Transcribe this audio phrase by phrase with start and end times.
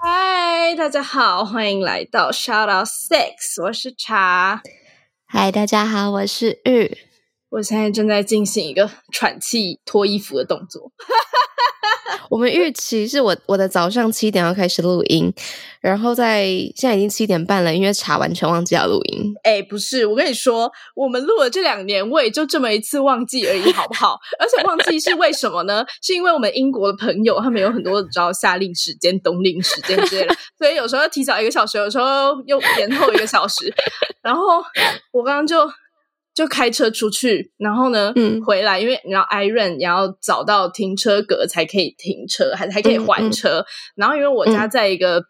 [0.00, 4.62] 嗨，大家好，欢迎来到 Shout Out Six，我是茶。
[5.26, 6.96] 嗨，大家好，我是玉。
[7.48, 10.92] 我现在正在进行一个喘气、脱衣服的动作。
[12.30, 15.32] 我们预期是我我的早上七点要开始录音，
[15.80, 16.44] 然后在
[16.76, 19.32] 现在已经七点半了，因为查完全忘记要录音。
[19.42, 24.18] 哎，不是，我跟你说，我们录了这两年，我也就这么一次忘记而已，好不好？
[24.38, 25.84] 而且忘记是为什么呢？
[26.02, 33.72] 是因为我们英国的朋友他们有很多知道夏令时间、冬令时间之类的， 所以有时候提早一个小时，有时候又延后一个小时。
[34.22, 34.62] 然后
[35.12, 35.70] 我刚刚就。
[36.38, 43.58] 就开车出去，然后呢，嗯，回来，因为你要 iRent，你要找到停车格才可以停车，还还可以还车。
[43.58, 45.20] 嗯嗯、然后因为我家在一个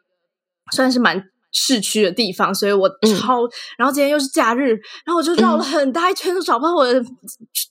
[0.70, 2.86] 算是蛮市区的地方，所以我
[3.18, 3.46] 超。
[3.46, 4.72] 嗯、然后今天又是假日，
[5.06, 7.02] 然后我就绕了很大一圈都找不到我的，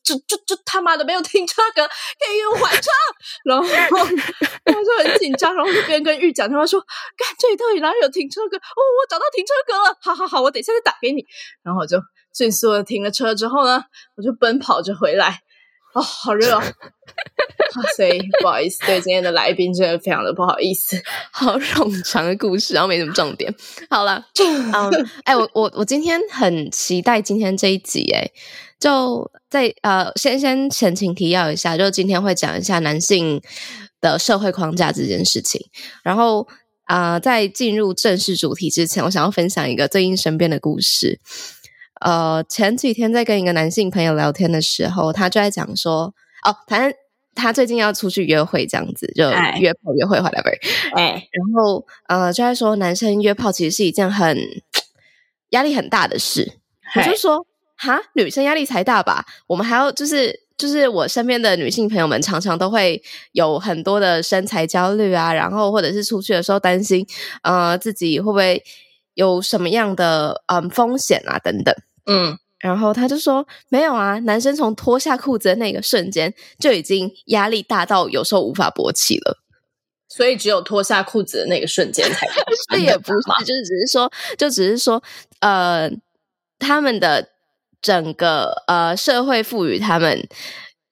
[0.04, 2.90] 就就就，就他妈的没有停车格可以用还车。
[3.46, 3.64] 然后
[4.66, 6.82] 然后就很紧张，然后就边跟玉讲，他说
[7.16, 8.58] ：“看，这里到底哪里有停车格？
[8.58, 11.24] 哦，我找到停车格了，好好好，我等一下再打给你。”
[11.62, 12.02] 然后我就。
[12.38, 13.84] 迅速的停了车之后呢，
[14.16, 15.42] 我就奔跑着回来。
[15.94, 16.62] 哦，好热哦！
[17.96, 21.02] 所以不好意思，对今天的来宾真的非常的不好意思。
[21.32, 23.52] 好冗长的故事，然后没什么重点。
[23.90, 24.94] 好了， 嗯，
[25.24, 28.30] 哎、欸，我我我今天很期待今天这一集，哎，
[28.80, 33.42] 就在呃，先先前情提要一下，就今天会讲一下男性
[34.00, 35.66] 的社会框架这件事情。
[36.04, 36.48] 然后
[36.84, 41.20] 啊、呃，在进入正式主题之前，我想要分享一个最近身边的故事。
[42.02, 46.14] 呃，前几天在跟一个男性朋友聊天的时候，他就在讲说，
[46.46, 46.94] 哦，反正
[47.36, 50.54] 他最近要出去约会，这样子就约炮、约会，whatever。
[50.96, 54.38] 哎，然后呃，就在说男生约炮其实是一件很
[55.50, 56.60] 压力很大的事。
[56.96, 59.26] 我就说，哈，女生压力才大吧？
[59.48, 63.02] 我们还要就是就是我身边的女性朋友们常常都会
[63.34, 67.06] 有很多的身材焦虑啊，然后或者是出去的时候担心，
[67.44, 68.64] 呃，自己会不会
[69.18, 71.74] 有什么样的嗯风险啊等等。
[72.06, 79.40] 嗯，然后他就说没有啊，男生从脱下裤子的那个瞬间就已经压力大到有时候无法勃起了，
[80.08, 82.28] 所以只有脱下裤子的那个瞬间才。
[82.70, 85.02] 这 也不是，就是只是说，就只是说，
[85.40, 85.90] 呃，
[86.60, 87.30] 他们的
[87.82, 90.28] 整个呃社会赋予他们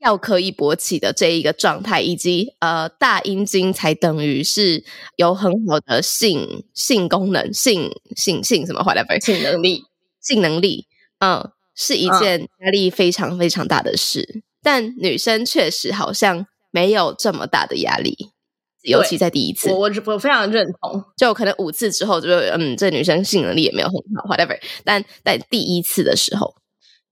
[0.06, 4.84] 要可以勃起的这一个状态，以及呃大阴茎才等于是
[5.18, 9.84] 有很好的性性功能、性性性什么 whatever 性能力、
[10.22, 10.86] 性能力。
[11.20, 18.30] 嗯，是一件压力非常非常大的事，嗯、但女生确实好像没有这么大的压力，
[18.84, 19.72] 尤其在第一次。
[19.72, 24.60] 我我我非常认同，就可能五次之后就嗯，这女生性能力也没有很好，whatever。
[24.84, 26.54] 但在第一次的时候，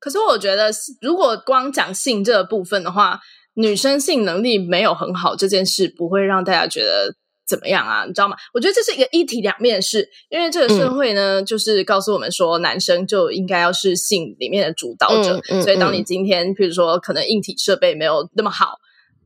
[0.03, 0.69] 可是我觉得，
[1.01, 3.19] 如果光讲性这个部分的话，
[3.53, 7.15] 女生性能力没有很好这件事，不会让大家觉得。
[7.45, 8.05] 怎么样啊？
[8.05, 8.37] 你知道吗？
[8.53, 15.35] 我觉得这是一个一体两面的事，因为这个社会呢，嗯、就是告诉我们说，男生就应该要是性里面的主导者。
[15.49, 18.77] 嗯嗯、所以，当你今天，譬如说，可能硬体设备没有那么好。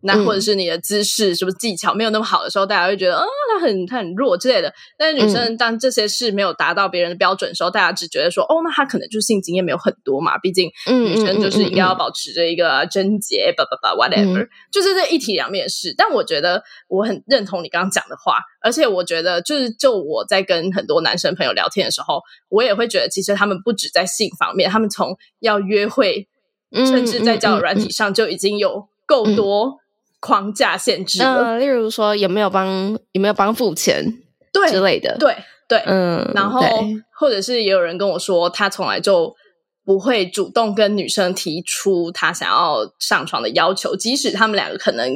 [0.02, 4.74] 那或者是你的姿势是不是技巧没有那么好的时候，大家会觉得，哦，他很他很弱之类的。
[4.98, 10.38] 但是女生当这些事没有达到别人的标准的时候，大家只觉得说，哦，那他可能就是性经验没有很多嘛。
[10.38, 15.94] 毕竟女生就是应该要保持着一个贞洁，叭叭叭，whatever，就是这一体两面事。
[15.98, 26.28] 但我觉得我很认同你刚刚讲的话，而且我觉得就是就我在跟很多男生朋友聊天的时候，我也会觉得，其实他们不止在性方面，他们从要约会，
[26.72, 29.80] 甚至在交友软体上就已经有够多。
[30.20, 34.06] 框架限制，嗯，例如说有没有帮有没有帮付钱，
[34.52, 35.36] 对之类的，对
[35.68, 36.62] 对，嗯，然后
[37.20, 39.36] 或者是也有人跟我说，他从来就
[39.86, 45.16] 不会主动跟女生提出他想要上床的要求，即使他们两个可能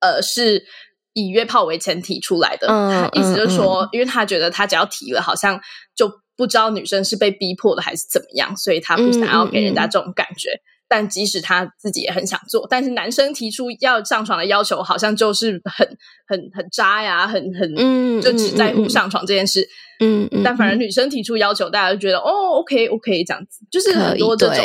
[0.00, 0.64] 呃是
[1.12, 5.60] 以约炮为前提出来的，嗯，意思就是说，因为他觉得他只要提了，好像
[5.94, 10.50] 就不知道女生是被逼迫的还是怎么样，所以他不想要给人家这种感觉。
[10.90, 15.86] 但即使他自己也很想做，但是男生提出要上床的要求，好像就是很
[16.26, 19.64] 很很渣呀，很很，嗯，就只在乎上床这件事，
[20.00, 24.56] 嗯，嗯，但反而女生提出要求，大家就觉得哦，OK OK，这样子，就是很多这种，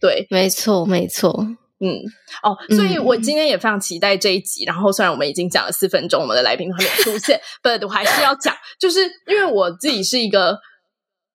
[0.00, 1.46] 对，没错没错，
[1.80, 2.00] 嗯，
[2.42, 4.64] 哦，所以我今天也非常期待这一集。
[4.64, 10.58] 嗯、然后虽然我们已经讲了四分钟，我们的来宾都还没有出现， but 我还是要讲，就是因为我自己是一个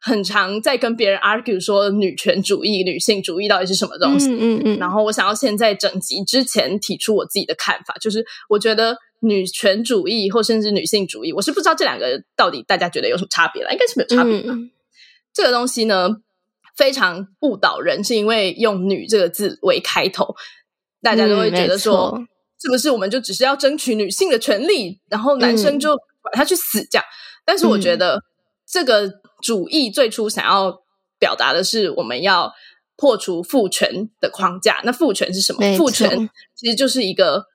[0.01, 4.29] 很常在跟别人 argue 说女权主义、女性主义到底是什么东西。
[4.31, 4.77] 嗯嗯，嗯。
[4.79, 14.53] 然后我想要现在整集之前提出我自己的看法，就是我觉得女权主义或甚至女性主义，我是不知道这两个到底大家觉得有什么差别了，应该是没有差别吧。
[14.53, 14.71] 嗯、
[15.33, 16.09] 这个东西呢，
[16.77, 20.33] 非常误导人，是因为用“女”这个字为开头，
[21.01, 22.25] 大家都会觉得说，嗯、
[22.61, 25.89] 是不是我们就只是要争取女性的权利，然后男生就
[26.21, 27.03] 管他去死这样？
[27.03, 28.23] 嗯、但是我觉得
[28.65, 29.11] 这个
[29.41, 30.81] 主义最初想要
[31.19, 32.53] 表达的是，我们要
[32.95, 34.81] 破除父权的框架。
[34.83, 35.77] 那父权是什么？
[35.77, 37.45] 父权其实就是一个，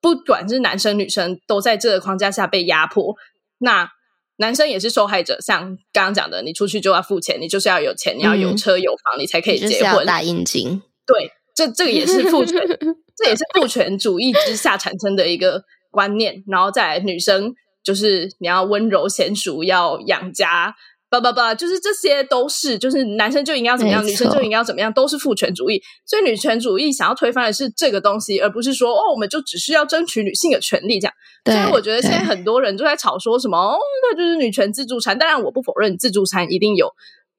[0.00, 3.14] 不管是男生女生都在这个框架下被压迫。
[3.58, 3.90] 那
[4.36, 10.04] 男生也是受害者，像刚刚讲的，你出去就要付钱，你就是要有钱，你要有车有房，你才可以结婚。
[10.04, 12.58] 打印金， 对，这这个也是父权，
[13.16, 16.42] 这也是父权主义之下产生的一个观念。
[16.46, 17.54] 然后再来，女生
[17.84, 20.74] 就是你要温柔贤淑，要养家。
[21.12, 25.82] 不不不，就是这些都是，就是男生就应该要怎么样，女生就应该要怎么样，都是父权主义。
[26.06, 31.14] 所以女权主义想要推翻的是这个东西，而不是说哦，我们就只是要争取女性的权利这样。
[31.44, 35.18] 所以我觉得现在很多人就在吵说什么哦，那就是女权自助餐。
[35.18, 36.90] 当然，我不否认自助餐一定有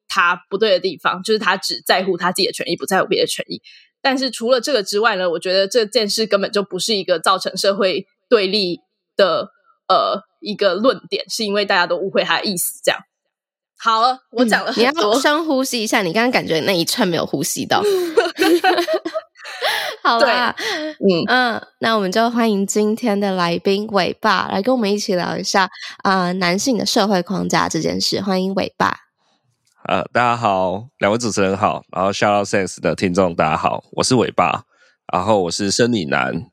[0.08, 3.60] 他不对的地方，就是他只在乎他自己的权益，不在乎别的权益。
[4.04, 8.82] 但是除了这个之外呢，我觉得这件事根本就不是一个造成社会对立
[9.18, 9.50] 的
[9.88, 13.02] 呃一个论点，是因为大家都误会他的意思这样。
[13.84, 14.00] 好，
[14.32, 16.02] 我讲了很多，嗯，你要深呼吸一下。
[16.02, 17.84] 你刚刚感觉那一串没有呼吸到。
[20.02, 20.56] 好啦，
[21.02, 25.70] 嗯嗯，那我们就欢迎今天的来宾伟爸来跟我们一起聊一下
[26.02, 28.22] 啊，呃，男性的社会框架这件事。
[28.22, 29.00] 欢迎伟爸。
[29.90, 34.64] 呃，大家好，两位主持人好，然后 Shout Out Sense 的听众大家好，我是伟爸，
[35.12, 36.46] 然后我是生理男，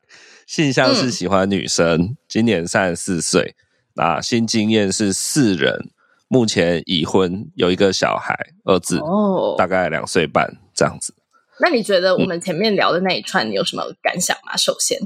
[0.45, 3.55] 性向是喜欢女生，嗯，今年三十四岁，
[3.95, 5.91] 那新经验是四人。
[6.31, 8.33] 目前已婚，有一个小孩，
[8.63, 11.13] 儿子，哦，大概两岁半这样子。
[11.59, 14.55] 那你觉得我们前面聊的那一串，你有什么感想吗？
[14.55, 14.97] 首先，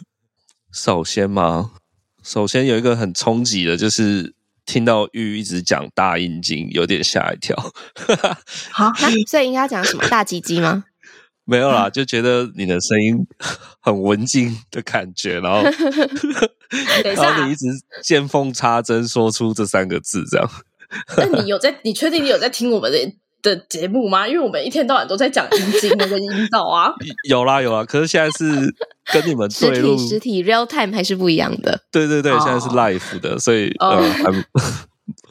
[0.72, 1.72] 首先吗？
[2.22, 4.34] 首先有一个很冲击的，就是
[4.64, 7.54] 听到玉一直讲大阴茎，有点吓一跳。
[8.72, 10.08] 好，那所以应该讲什么？
[10.08, 10.86] 大鸡鸡吗？
[11.44, 13.26] 没有啦， 就觉得你的声音
[13.80, 15.62] 很文静的感觉，然后，
[17.04, 17.66] 然后你一直
[18.02, 20.50] 见缝插针说出这三个字，这样。
[21.16, 21.78] 那你有在？
[21.82, 22.98] 你确定你有在听我们的
[23.42, 24.26] 的节目吗？
[24.26, 26.92] 因为我们一天到晚都在讲阴茎那个阴道啊。
[27.28, 28.74] 有啦有啦，可是现在是
[29.12, 31.80] 跟你们对录实体实体 real time 还是不一样的。
[31.90, 34.30] 对对对，现在是 live 的，所以呃还。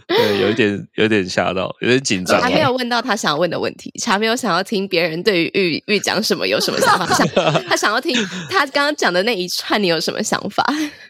[0.07, 2.41] 对，有一点，有点吓到，有点紧张。
[2.41, 7.15] 还没有问到他想要问的问题，还没有想要听别人对于玉玉讲什么有什么想法。
[7.15, 7.27] 想
[7.67, 8.13] 他想要听
[8.49, 10.65] 他刚刚讲的那一串，你有什么想法？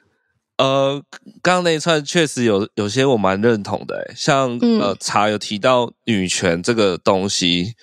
[0.58, 1.02] 呃，
[1.42, 7.74] 刚刚那一串确实有有些我蛮认同的，像、嗯、呃茶有提到女权这个东西，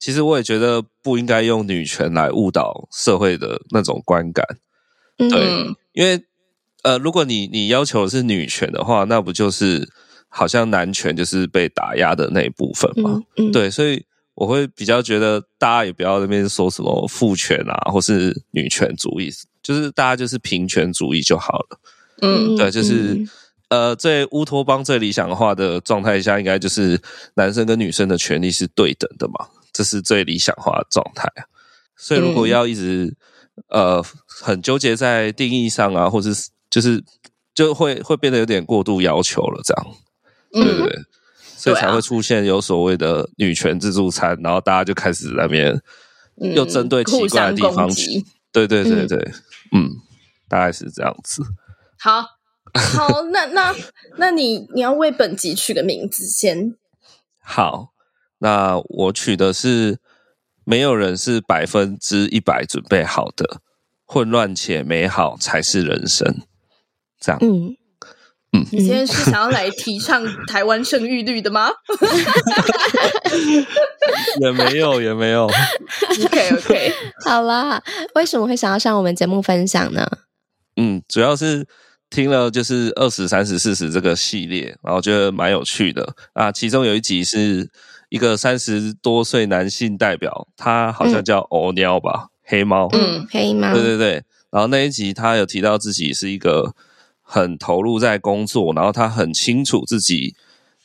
[0.00, 4.44] 其实我也觉得不应该用女权来误导社会的那种观感。
[5.18, 6.24] 对，嗯、因为
[6.82, 9.86] 呃，如果你你要求的是女权的话，那不就是？
[10.36, 14.04] 好像男权就是被打压的那一部分嘛，嗯嗯、对，所以
[14.34, 19.30] 我会比较觉得大家也不要那边说什么父权啊，或是女权主义，
[19.62, 21.80] 就是大家就是平权主义就好了。
[22.20, 23.28] 嗯，对，就是、嗯、
[23.68, 27.00] 呃，在乌托邦最理想化的状态下，应该就是
[27.36, 31.28] 男生跟女生的权利是对等的嘛，这是最理想化的状态。
[31.96, 33.14] 所以如果要一直、
[33.68, 37.00] 嗯、呃很纠结在定义上啊，或者是就是
[37.54, 39.96] 就会会变得有点过度要求了，这样。
[40.62, 41.02] 对对对，
[41.56, 45.80] 所以才会出现有所谓的女权自助餐，然后大家就开始那边
[46.36, 49.18] 又针对奇怪的地方去，对对对对，
[49.72, 49.90] 嗯，
[50.48, 51.42] 大概是这样子。
[51.98, 52.22] 好，
[52.74, 53.74] 好， 那那
[54.18, 56.76] 那你你要为本集取个名字先。
[57.40, 57.92] 好，
[58.38, 59.98] 那我取的是
[60.64, 63.60] 没有人是百分之一百准备好的，
[64.04, 66.42] 混乱且美好才是人生。
[67.18, 67.76] 这样，嗯。
[68.70, 71.70] 你今天是想要来提倡台湾生育率的吗？
[74.40, 75.46] 也没有，也没有。
[75.46, 76.92] OK OK，
[77.24, 77.82] 好啦，
[78.14, 80.06] 为什么会想要上我们节目分享呢？
[80.76, 81.66] 嗯，主要是
[82.10, 86.52] 听了就是二十三十四十这个系列，然后觉得蛮有趣的啊。
[86.52, 87.68] 其中有一集是
[88.08, 92.88] 一个三十多岁男性代表，他好像叫欧喵吧，嗯、黑猫。
[92.92, 93.74] 嗯，黑猫。
[93.74, 96.72] 对对对，然后那一集他有提到自己是一个。
[97.24, 100.36] 很投入在工作，然后他很清楚自己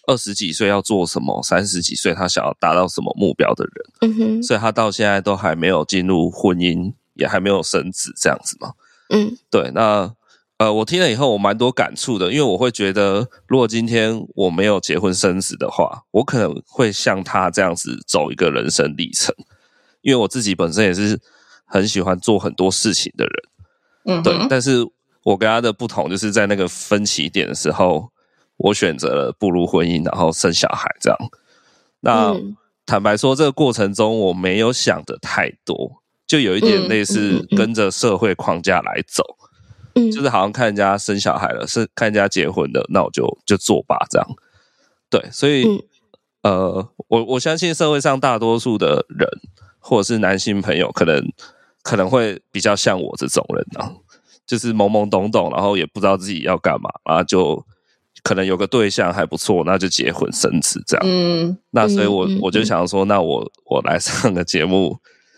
[0.08, 8.72] 二十几岁要做什么，三十几岁他想要达到什么目标的人，嗯哼，所以他到现在都还没有进入婚姻，也还没有生子这样子嘛。
[9.10, 10.12] 嗯，对，那
[10.58, 19.34] 呃，我听了以后我蛮多感触的，因为我会觉得，如果今天我没有结婚生子的话，我可能会像他这样子走一个人生历程，
[20.02, 21.20] 因为我自己本身也是
[21.66, 23.44] 很喜欢做很多事情的人。
[24.06, 24.86] 嗯，对，但是
[25.24, 28.10] 我跟他的不同就是在那个分歧点的时候，
[28.58, 31.18] 我选择了步入婚姻，然后生小孩这样。
[32.02, 39.24] 那、嗯、坦白说，这个过程中我没有想的太多，就有一点类似跟着社会框架来走，
[39.96, 44.28] 嗯，就是好像看人家生小孩了，是看人家结婚的，那我就就做吧这样。
[45.10, 45.66] 对，所以、
[46.44, 49.28] 嗯、呃，我我相信社会上大多数的人，
[49.80, 51.22] 或者是男性朋友，可能
[51.82, 53.92] 可能会比较像我这种人啊，
[54.50, 57.64] 就是懵懵懂懂，然后也不知道自己要干嘛，然后就。
[58.22, 61.06] 可能有个对象还不错，那就结婚生子这样。
[61.08, 64.98] 嗯，那所以我，我、嗯、我就想说，那我我来上个节目，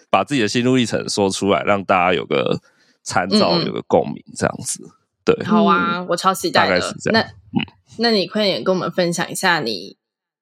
[0.10, 2.60] 把自己的心路历程说出来，让大家有个
[3.04, 4.84] 参照，嗯、有个共鸣，这样子。
[5.24, 6.70] 对，好啊，我超期待的。
[6.70, 7.22] 大概是这样。
[7.22, 7.62] 那，嗯，
[8.00, 9.96] 那你快点跟我们分享一下你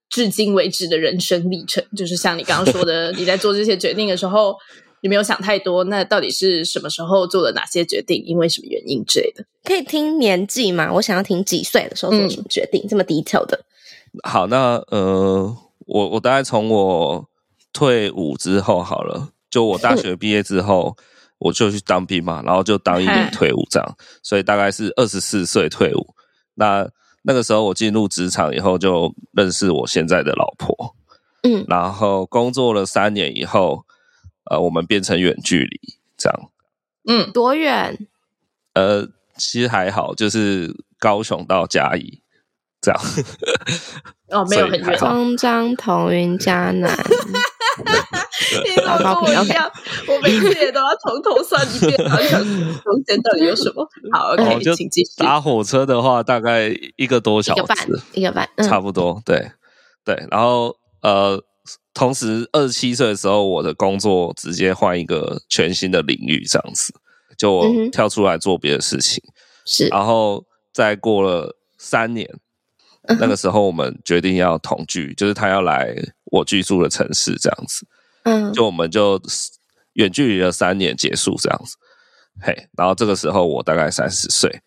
[0.09, 4.55] 至今为止的人生历程，就是像你刚刚说的，你在做这些决定的时候。
[5.01, 8.21] 你没有想太多，那到底是什么时候做了哪些决定？
[8.25, 9.45] 因为什么原因之类的？
[9.63, 10.91] 可以听年纪吗？
[10.93, 13.59] 我想要听几岁的时候做什么决定，嗯、这么 detail 的。
[14.23, 17.25] 好，那呃，我我大概从我
[17.71, 20.97] 退伍之后好了，就我大学毕业之后，
[21.37, 26.07] 我就去当兵嘛，然后就当一年退伍这样，所以大概是二十四岁退伍。
[26.55, 26.89] 那
[27.23, 30.95] 那个时候我进入职场以后，就认识我现在的老婆，
[31.43, 33.85] 嗯，然后工作了三年以后。
[34.49, 35.79] 呃，我们变成远距离
[36.17, 36.51] 这样，
[37.07, 38.07] 嗯，多远？
[38.73, 42.21] 呃，其实还好，就是高雄到嘉义
[42.81, 43.01] 这样。
[44.29, 44.97] 哦， 没有很远。
[44.97, 46.97] 中彰同云嘉南。
[48.65, 49.71] 你老跟我一样，
[50.07, 52.41] 我每次也都要从头算一遍，然后想
[52.83, 53.87] 中间到底有什么。
[54.11, 55.11] 好，OK，哦，就请继续。
[55.17, 59.21] 打火车的话，大概一个多小时，一个半，一个半，嗯，差不多。
[59.23, 59.51] 对
[60.03, 61.43] 对，然后呃。
[61.93, 66.93] 同时，二十七岁的时候，我的工作直接换一个全新的领域，这样子，
[67.37, 69.21] 就我跳出来做别的事情。
[69.65, 72.29] 是，然后再过了三年，
[73.19, 75.95] 那个时候我们决定要同居，就是他要来
[76.25, 77.85] 我居住的城市，这样子。
[78.23, 79.21] 嗯，就我们就
[79.93, 81.75] 远距离了三年结束，这样子。
[82.41, 84.61] 嘿，然后这个时候我大概三十岁。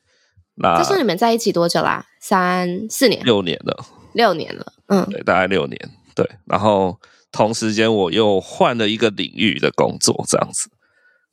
[0.54, 2.04] 那这是你们在一起多久啦？
[2.20, 3.24] 三四年？
[3.24, 3.84] 六年了。
[4.12, 4.72] 六年了。
[4.88, 5.90] 嗯，对，大概六年。
[6.14, 6.98] 对，然后
[7.30, 10.70] 同时间我又换了一个领域的工作，这样子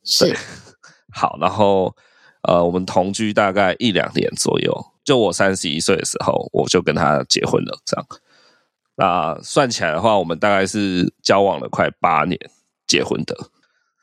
[0.04, 0.36] 是
[1.12, 1.36] 好。
[1.40, 1.94] 然后
[2.42, 7.78] 呃，我们同居大概一两年左右，就我三十一岁的时候，我就跟他结婚了。
[7.84, 8.06] 这样，
[8.96, 12.38] 那算起来的话，我们大概是交往了快八年
[12.86, 13.36] 结婚的。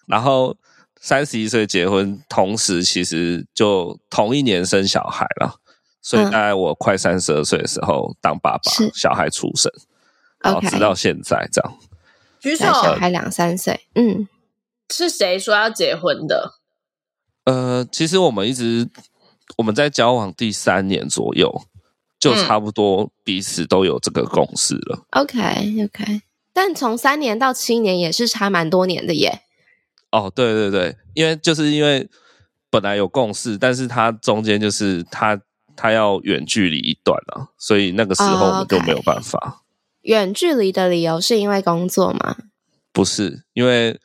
[0.07, 0.55] 然后
[1.01, 5.55] 三十一岁结婚，同时其实就同一年生小孩了，
[6.01, 9.71] 所以大概我快三十二岁的时候当爸爸，小孩出生。
[10.39, 11.77] 然后直到现在这样，
[12.39, 14.27] 举手，小孩两三岁，嗯，
[14.89, 16.53] 是谁说要结婚的？
[17.45, 18.87] 呃，其实我们一直
[19.57, 21.63] 我们在交往第三年左右，
[22.19, 25.05] 就差不多彼此都有这个共识了。
[25.11, 25.39] 嗯、OK
[25.85, 26.21] OK，
[26.53, 29.41] 但从三年到七年也是差蛮多年的耶。
[30.11, 32.07] 哦，对对对，因为就是因为
[32.69, 35.41] 本来有共识，但是他中间就是他
[35.75, 39.39] 他要远距离一段啊，所以那个时候我们就没有办法。
[39.39, 39.66] Oh, okay.
[40.07, 42.37] 远距离的理由是因为工作吗？
[42.93, 43.99] 不是，因为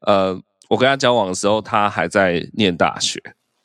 [0.00, 3.20] 呃，我跟他交往的时候，他还在念大学.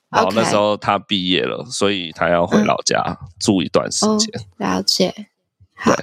[0.09, 4.29] 然后那时候他毕业了，所以他要回老家住一段时间。
[4.35, 4.75] 嗯哦。
[4.75, 5.13] 了解。
[5.85, 5.93] 对，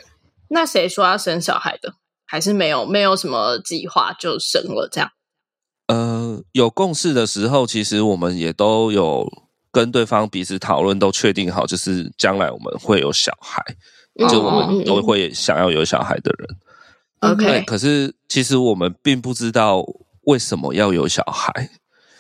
[0.48, 1.94] 那谁说要生小孩的？
[2.24, 5.10] 还是没有没有什么计划就生了这样？
[5.88, 9.28] 呃，有共识的时候，其实我们也都有
[9.72, 13.60] 跟对方彼此讨论，都确定好，就是将来我们会有小孩。
[14.28, 16.48] 就我们都会想要有小孩的人
[17.20, 17.64] ，OK。
[17.66, 19.84] 可是其实我们并不知道
[20.22, 21.70] 为什么要有小孩，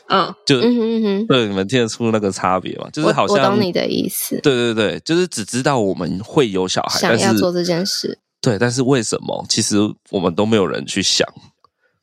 [0.08, 2.88] 嗯，就对你们听得出那个差别吗？
[2.92, 9.44] 就是好像我懂你的意思，对对对，就是只知道我们会有小孩，想要做这件事，对，但是为什么？
[9.48, 9.76] 其实
[10.10, 11.26] 我们都没有人去想。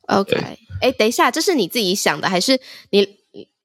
[0.06, 0.36] OK，
[0.80, 3.17] 哎，等一下，这是你自己想的，还是你？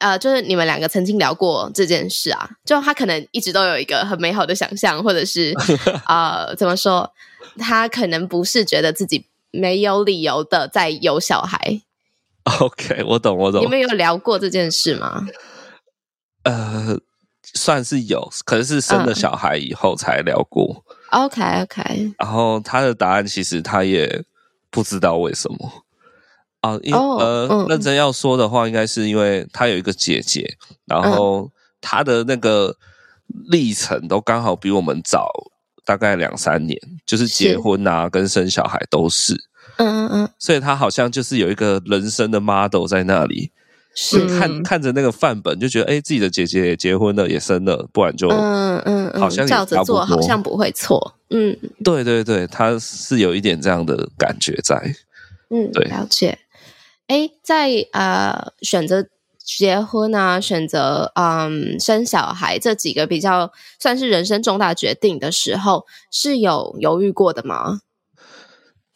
[0.03, 5.55] 呃，就是你们两个曾经聊过这件事啊，就他可能一直都有一个很美好的想象，或者是
[6.09, 7.09] 呃，怎么说，
[7.57, 11.81] 他可能不是觉得自己没有理由的在有小孩。
[12.59, 13.63] OK，我懂，我懂。
[13.63, 15.25] 你们有聊过这件事吗？
[16.43, 16.99] 呃，
[17.53, 20.83] 算是有，可是是生了小孩以后才聊过。
[21.11, 22.11] 嗯、OK，OK。
[22.19, 24.25] 然后他的答案其实他也
[24.69, 25.85] 不知道为什么。
[26.63, 30.47] 啊，因呃，嗯、认真要说的话，应该是因为他有一个姐姐，
[30.85, 31.51] 然后
[31.81, 32.73] 他的那个
[33.49, 35.29] 历程都刚好比我们早
[35.83, 39.33] 大概两三年，就是结婚啊，跟生小孩都是，
[39.75, 43.51] 嗯嗯嗯，所以他好像就是有一个人生的 model 在那里，
[43.93, 44.25] 是。
[44.39, 51.53] 看看着那个范本，就觉得哎、欸，自己的姐姐也结婚了，也生了，不然就嗯嗯嗯，好像照着做好像不会错，嗯，
[51.83, 54.77] 对对对，他是有一点这样的感觉在，
[55.49, 56.39] 嗯，对，了解。
[57.07, 59.07] 哎，在呃选择
[59.37, 67.81] 结婚啊，选择嗯生小孩这几个比较算是人生重大决定的时候，是有犹豫过的吗？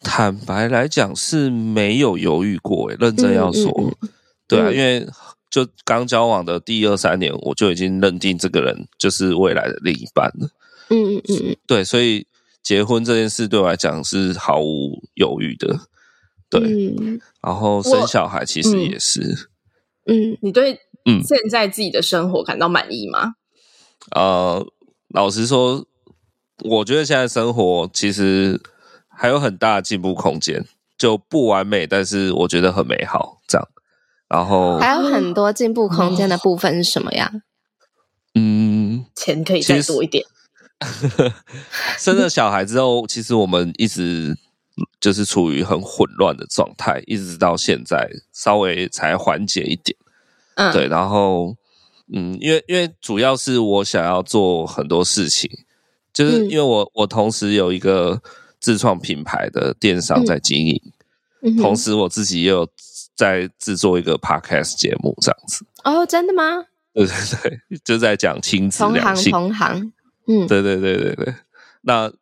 [0.00, 4.08] 坦白来讲是没有犹豫过，哎，认真要说，嗯嗯嗯、
[4.46, 5.06] 对啊，嗯、因为
[5.50, 10.48] 就刚交往的第二三年，我就已经认定这个人就是未来的另一半了。
[10.88, 12.26] 嗯嗯嗯，对，所以
[12.62, 15.78] 结婚这件事对我来讲是毫无犹豫的。
[16.50, 19.48] 对，嗯、然后生小孩其实也是。
[20.06, 23.34] 嗯，嗯，你对嗯现在自己的生活感到满意吗？
[24.12, 24.66] 呃，
[25.08, 25.86] 老实说，
[26.64, 28.58] 我觉得现在生活其实
[29.08, 30.64] 还有很大的进步空间，
[30.96, 33.42] 就不完美，但是我觉得很美好。
[33.46, 33.68] 这样，
[34.28, 37.30] 然后还有很多进步空间的部分是什么呀？
[38.34, 40.24] 嗯，钱可以再多一点。
[41.98, 44.38] 生了小孩之后，其实我们一直。
[45.00, 49.96] 就是处于很混乱的状态，一直到现在稍微才缓解一点。
[50.54, 51.56] 嗯，对，然后
[52.12, 55.50] 嗯，因为因为主要是我想要做很多事情，
[56.12, 58.20] 就是因为我、嗯、我同时有一个
[58.58, 60.82] 自创品牌的电商在经营，
[61.42, 62.68] 嗯、同时我自己也有
[63.14, 65.64] 在制作一个 podcast 节目，这样子。
[65.84, 66.64] 哦，真的吗？
[66.92, 69.92] 对 对对，就在讲亲子两性，同行同行。
[70.26, 71.34] 嗯，对对对对对，
[71.82, 72.12] 那。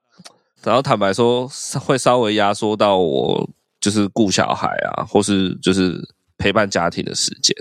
[0.67, 1.49] 然后坦白说，
[1.81, 3.49] 会稍微压缩到我
[3.81, 5.97] 就是顾小孩啊，或是就是
[6.37, 7.55] 陪伴家庭的时间。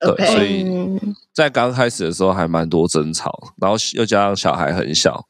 [0.00, 0.66] 对，所以
[1.34, 5.28] 在刚开始的时候还蛮多争吵，然后又加上小孩很小，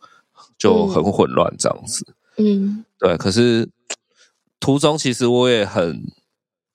[0.57, 2.07] 就很混乱这样子。
[2.37, 3.17] 嗯，对。
[3.17, 3.69] 可是
[4.61, 6.05] 途中其实我也很，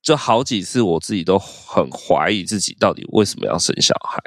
[0.04, 4.22] 就好几次我自己都很怀疑自己到底为什么要生小孩，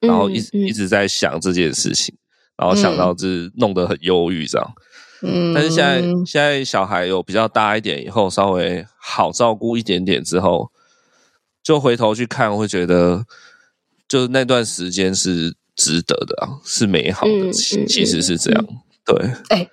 [0.00, 2.12] 然后一直一直在想这件事情，
[2.56, 4.74] 然后想到就是弄得很忧郁这样。
[4.76, 4.82] 嗯，
[5.54, 10.72] 但是现在现在小孩有比较大一点以后，稍微好照顾一点点之后，
[11.62, 13.24] 就回头去看，会觉得
[14.08, 18.66] 就那段时间是值得的啊，是美好的，嗯、其实是这样。
[18.68, 19.70] 嗯、对，哎、欸，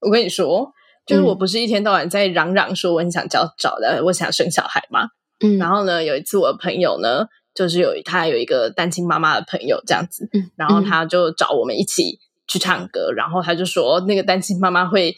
[0.00, 0.72] 我跟你说，
[1.06, 5.08] 就是我不是一天到晚在嚷嚷说我很想找找的，我想生小孩嘛。
[5.44, 12.18] 嗯，然后呢，有一次我的朋友呢，就是有他有一个单亲妈妈的朋友这样子，然后他就找我们一起。
[12.50, 15.14] 去唱歌，然后他就说那个单亲妈妈会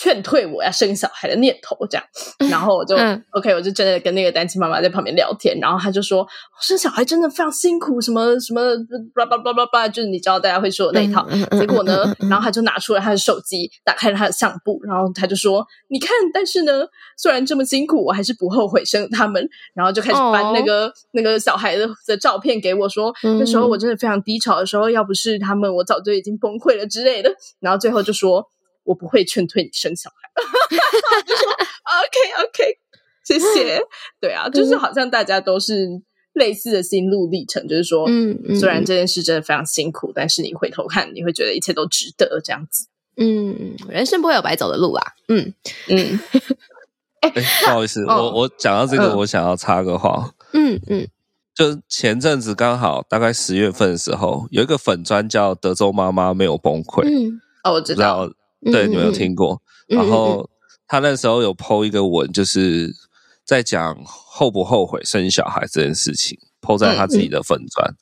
[0.00, 2.04] 劝退我要生小孩的念头，这样，
[2.50, 6.26] 然后我就、嗯、OK，我就真的跟那个单亲妈妈在旁边聊天，然后她就说
[6.62, 8.62] 生小孩真的非常辛苦，什么什么
[9.14, 11.26] 叭叭叭叭叭，就是你知道大家会说的那一套。
[11.28, 16.86] 嗯嗯、结果呢，然后她就拿出了她的手机，打开了她的相簿，然后她就说：“你看，但是呢，
[17.18, 28.48] 虽然这么辛苦，我还是不后悔生他们。”然后就开始翻那个、哦、那个小孩的的照片给我说：“嗯、那时候我真的非常低潮的时候，要不是他们，我早就已经崩溃了之类的。”然后最后就说。
[28.90, 30.28] 我不会劝退你生小孩，
[31.24, 32.78] 就说 OK OK，
[33.24, 33.80] 谢谢。
[34.20, 42.88] 对啊，就是好像大家都是类似的心路历程，就是说，嗯，虽然这件事真的非常辛苦，但是你回头看，你会觉得一切都值得这样子。
[43.16, 45.06] 嗯，人生不会有白走的路啊。
[45.28, 45.54] 嗯
[45.86, 46.18] 嗯。
[47.22, 50.32] 哎，不好意思，我我讲到这个，我想要插个话。
[50.52, 51.06] 嗯嗯，
[51.54, 57.02] 就前阵子刚好大概十月份的时候，有一个粉砖叫德州妈妈没有崩溃。
[57.04, 58.28] 嗯，哦，我知道。
[58.64, 59.60] 对，你有没有听过？
[59.88, 60.48] 嗯、然后
[60.86, 62.92] 他那时候有 po 一个文，就是
[63.44, 67.96] 在讲后不后悔生小孩这件事情，po 在他自己的粉砖，嗯、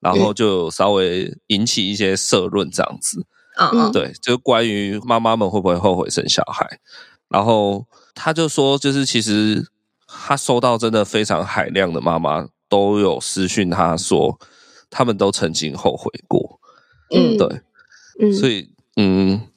[0.00, 3.26] 然后就稍微引起一些社论这样子。
[3.56, 6.78] 嗯，对，就关于妈妈们会不会后悔生小孩，
[7.28, 9.66] 然后他就说，就是其实
[10.06, 14.38] 他收到真的非常海量的妈妈都有私讯他说，
[14.90, 16.60] 他们都曾经后悔过。
[17.14, 17.60] 嗯，对，
[18.20, 19.48] 嗯，所以嗯。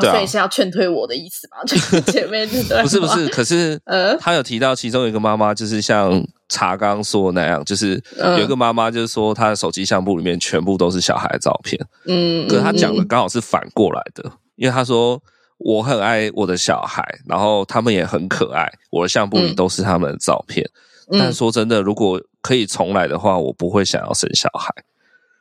[0.00, 1.58] 对、啊，所以是要劝退我的意思吗？
[1.66, 11.80] 就是前面这段不是不是，可是呃， 他有提到其中有一个妈妈，就是像茶刚说的那样，就是有一个妈妈，就是说她的手机相簿里面全部都是小孩的照片。
[12.06, 15.20] 嗯，可是他讲的刚好是反过来的，因为他说
[15.58, 20.68] 我很爱我的小孩，然后他们也很可爱，我的相簿里都是他们的照片。
[21.10, 24.72] 嗯、但说真的，如果可以重来的话，我不会想要生小孩。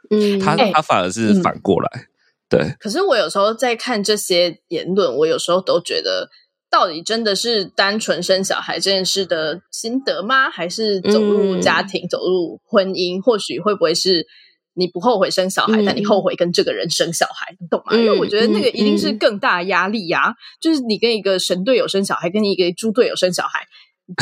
[0.09, 1.89] 嗯，他他反而是反过来。
[1.95, 2.07] 嗯
[2.53, 6.29] 对，可是我有时候在看这些言论，我有时候都觉得
[6.69, 10.51] 到底真的是单纯生小孩这件事的心得吗？
[10.51, 14.27] 还是走入家庭、嗯、走入婚姻，或许会不会是
[14.75, 17.95] 你不后悔生小孩，嗯、但你后悔跟这个人生小孩，你懂吗？
[17.95, 23.65] 嗯、因为我觉得那个一定是更大压力呀、就是你跟一个神队友生小孩，跟你一个猪队友生小孩，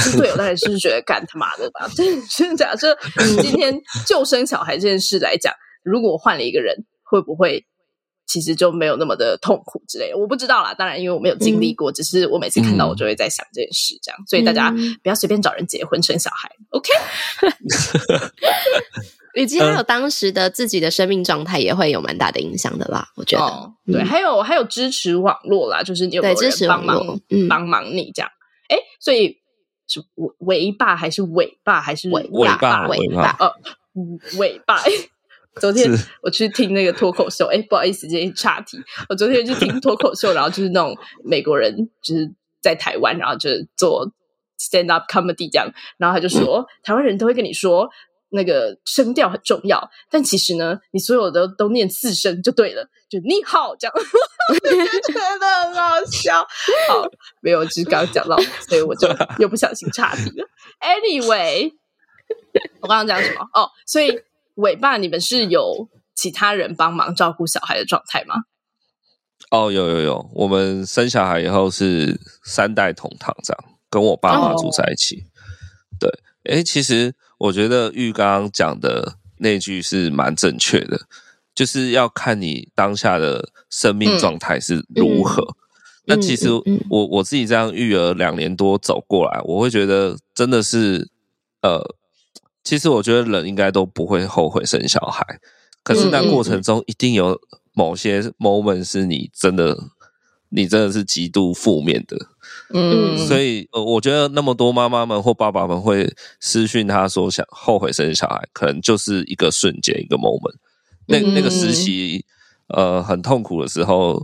[0.03, 1.85] 猪队友当然是觉得干他妈的吧。
[1.95, 7.65] 就是假设你今天就生小孩这件事来讲，如果换了一个人，会不会？
[8.25, 10.73] 其实就没有那么的痛苦之类的，我不知道啦。
[10.73, 14.17] 当然，因为我没有经历过，嗯、只是我每次看到我就会在想这件事，这样。
[14.21, 14.71] 嗯、所以大家
[15.03, 16.89] 不要随便找人结婚生小孩，OK？
[19.35, 23.43] 以及还有当时的自己的生命状态也会有蛮大的影响的啦，我觉得。
[23.43, 28.29] 哦、对，嗯、还有还有支持网络啦，就是你有没有人帮忙帮忙你这样？
[28.69, 29.37] 哎，所以
[29.87, 30.01] 是
[30.39, 32.23] 尾爸还是尾爸还是尾
[32.59, 32.87] 爸？
[32.87, 33.53] 尾爸呃，
[34.37, 34.81] 尾爸。
[35.59, 38.77] 昨天我去听那个脱口秀，哎是，不好意思，今天岔题。
[39.09, 44.09] 我昨天去听脱口秀，然后就是那种美国人，就是在台湾，然后就是做
[44.57, 47.89] stand up comedy 这样，然后他就说，嗯、台湾人都会跟你说
[48.29, 53.93] 那个声调很重要，但其实呢，你所有的都念四声就对了，就你好这样，
[55.05, 56.47] 觉得很好笑。
[56.87, 57.05] 好，
[57.41, 58.37] 没有，就是刚刚讲到，
[58.69, 60.47] 所以我就又不小心岔题了。
[60.79, 61.73] Anyway，
[62.79, 63.41] 我刚刚讲什么？
[63.53, 64.17] 哦，所以。
[64.55, 68.35] 尾爸，你们是有其他人帮忙照顾小孩的状态吗？
[69.49, 75.17] 哦，有有有，我们生小孩以后是三代同堂，这样跟我爸妈住在一起。
[75.17, 75.27] 哦、
[75.99, 76.09] 对，
[76.43, 81.01] 诶，其实我觉得玉刚刚讲的那句是蛮正确的，
[81.53, 85.43] 就是要看你当下的生命状态是如何。
[85.43, 85.55] 嗯、
[86.05, 86.49] 那其实
[86.89, 91.09] 我我自己这样育儿两年多走过来，我会觉得真的是
[91.61, 91.95] 呃。
[92.63, 95.39] 其实我觉得人应该都不会后悔生小孩，
[95.83, 97.39] 可是那过程中一定有
[97.73, 99.75] 某些 moment 是你真的，
[100.49, 102.17] 你真的是极度负面的，
[102.71, 110.55] 嗯，所以呃，我觉得那么多妈妈们或爸爸们会私讯他说想后悔生小孩，可能就是一个瞬间一个 moment，
[111.07, 112.23] 那那个时期
[112.67, 114.23] 呃很痛苦的时候，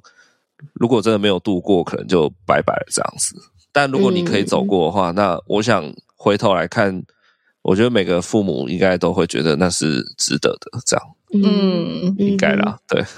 [0.74, 3.36] 如果真的没有度过，可能就拜拜了这样子。
[3.72, 7.04] 但如果你可以走过的话，那我想回头来看。
[7.68, 13.04] 我觉得每个父母应该都会觉得那是值得的，这样，嗯，应该啦，对。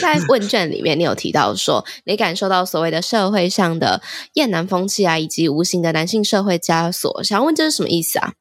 [0.00, 4.00] 在问卷里面，你有提到说，你感受到所谓的社会上的
[4.32, 8.32] 厌男风气啊，以及无形的男性社会枷锁，想问这是什么意思啊？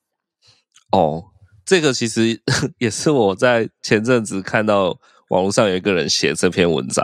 [0.93, 1.25] 哦，
[1.65, 2.41] 这个其实
[2.79, 4.97] 也是我在前阵子看到
[5.31, 7.03] 网络上有一个人写这篇文章，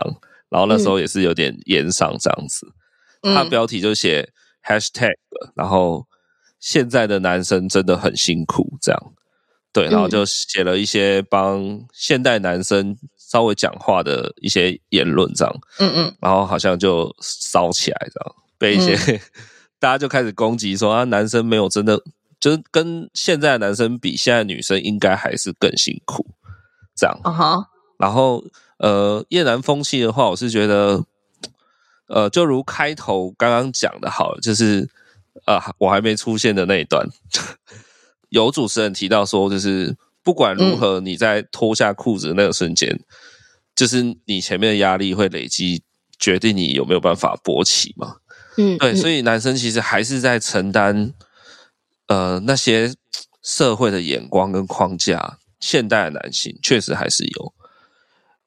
[0.49, 2.65] 然后那时候也是有点言上这样子，
[3.23, 4.29] 嗯、他标题就写
[4.63, 5.17] hashtag，
[5.53, 6.07] 然后。
[6.59, 9.13] 现在的男生真的很辛苦，这样。
[9.71, 18.35] 对，然后就写了一些帮现代男生稍微讲话的一些言论，这样，嗯嗯，然后好像就烧起来，这样。
[18.57, 19.19] 被一些、嗯、
[19.79, 22.01] 大家就开始攻击说啊，男生没有真的
[22.39, 26.25] 就是跟现在的男生比，现在女生应该还是更辛苦，
[26.95, 27.69] 这样，啊哈，
[27.99, 28.43] 然后
[28.79, 31.05] 呃，夜南风气的话，我是觉得，
[32.07, 34.89] 呃，就如开头刚刚讲的，好了，就是。
[35.45, 37.07] 啊，我还没出现的那一段，
[38.29, 43.05] 有主持人提到说，就是不管如何，你在脱下裤子的那个瞬间，嗯、
[43.75, 45.83] 就是你前面的压力会累积，
[46.17, 48.17] 决定你有没有办法勃起嘛。
[48.57, 51.13] 嗯，对，所以男生其实还是在承担，
[52.07, 52.93] 呃，那些
[53.41, 55.39] 社会的眼光跟框架。
[55.59, 57.53] 现代的男性确实还是有，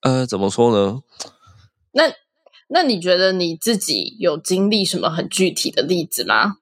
[0.00, 1.02] 呃，怎么说呢？
[1.92, 2.04] 那
[2.68, 6.56] 那你觉得你自己有经历什么很具体的例子吗？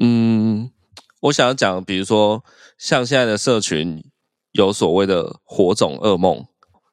[0.00, 0.70] 嗯，
[1.20, 2.42] 我想要讲，比如说
[2.78, 4.02] 像现在的社群
[4.52, 6.46] 有所谓的火种噩梦，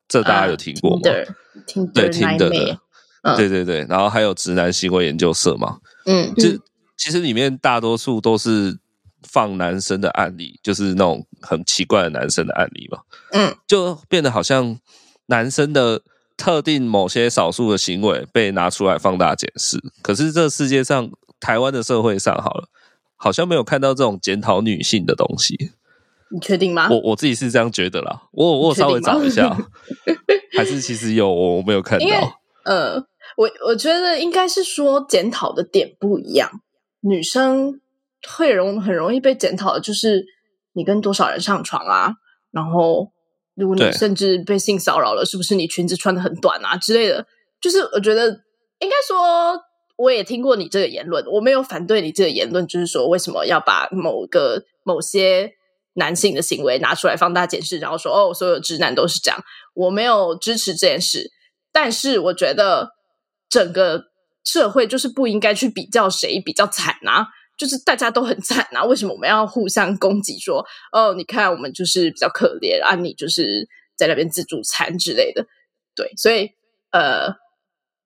[0.10, 1.02] 这大家有听过吗？
[1.66, 2.50] 听对，听的，
[3.36, 6.50] 对对对，然后还有直男行为研究社嘛，嗯，就
[6.98, 8.78] 其实里面大多数都是
[9.24, 13.00] 放男生的案例，就是那种很奇怪的男生的案例嘛，
[13.32, 14.78] 嗯，就变得好像
[15.28, 16.02] 男生的
[16.36, 22.68] 特定某些少数的行为被拿出来放大检视，可是这世界上，台湾的社会上，好了。
[23.18, 25.72] 好像没有看到这种检讨女性的东西，
[26.30, 26.88] 你确定吗？
[26.90, 28.22] 我我自己是这样觉得啦。
[28.32, 29.58] 我我稍微找一下，
[30.56, 32.06] 还是其实有我没有看到。
[32.64, 32.96] 呃，
[33.36, 36.62] 我我觉得应该是说检讨的点不一样。
[37.02, 37.82] 女生
[38.30, 40.26] 会容很容易被检讨的，就是
[40.74, 42.14] 你跟多少人上床啊，
[42.52, 43.12] 然后
[43.56, 47.26] 如果你甚至被性骚扰了，是不是你裙子穿的很短啊之类的？
[47.60, 48.28] 就是我觉得
[48.80, 49.67] 应该说。
[49.98, 55.52] 我也听过你这个言论，我没有反对你这个言论，就是说为什么要把某个某些
[55.94, 61.32] 男性的行为拿出来放大检视，然后说哦，所有直男都是这样，我没有支持这件事，
[61.72, 62.92] 但是我觉得
[63.50, 64.06] 整个
[64.44, 70.64] 社会就是不应该去比较谁比较惨啊，就是大家都很惨啊，为什么我们要互相攻击说？
[70.92, 75.48] 哦，你看我们就是比较可怜啊，你就是在那边自助餐之类的。
[75.96, 76.52] 对，所以
[76.92, 77.34] 呃，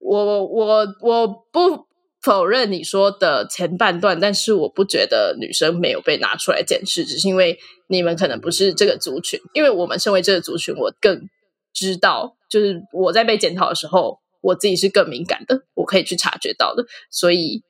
[0.01, 1.85] 我我我不
[2.21, 11.29] 否认你说的前半段，但是我不觉得女生没有被拿出来检视，只是因为你们可能不是这个族群，因为我们身为这个族群，我更
[11.73, 14.19] 知道，就是我在被检讨的时候。
[14.43, 17.61] 我自己是更敏感的，我可以去察觉到的，所以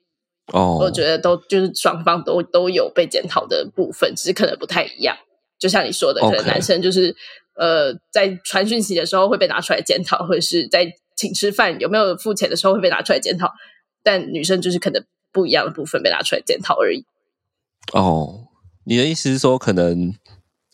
[0.54, 5.18] 哦，我觉得都就是双方都都有被检讨的部分，只是可能不太一样。
[5.60, 7.14] 就像你说的，可能男生就是
[7.58, 10.90] 呃，在传讯息的时候会被拿出来检讨，或者是在
[11.22, 13.54] 请吃饭有没有付钱的时候会被拿出来检讨，
[14.02, 17.06] 但女生就是可能不一样的部分被拿出来检讨而已。
[17.94, 18.48] 哦，
[18.86, 20.14] 你的意思是说，可能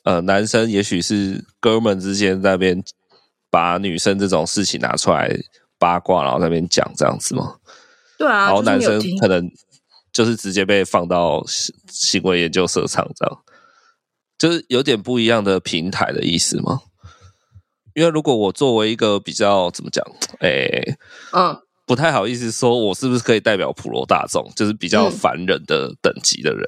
[0.04, 2.82] 呃，男生也许是哥们之间那边
[3.50, 5.38] 把女生这种事情拿出来。
[5.80, 7.58] 八卦，然后那边讲这样子吗？
[8.18, 9.48] 对啊，然后男生可能
[10.12, 11.44] 就是直接被放到
[11.88, 13.44] 行为研究社上，这样
[14.40, 16.82] 就是有点不一样的平台的意思吗？
[17.98, 20.06] 因为如果我作为一个比较怎么讲，
[20.40, 20.70] 哎，
[21.34, 26.64] 嗯，不太好意思说，我是不是可以代表普罗大众，就是比较凡人的等级的人？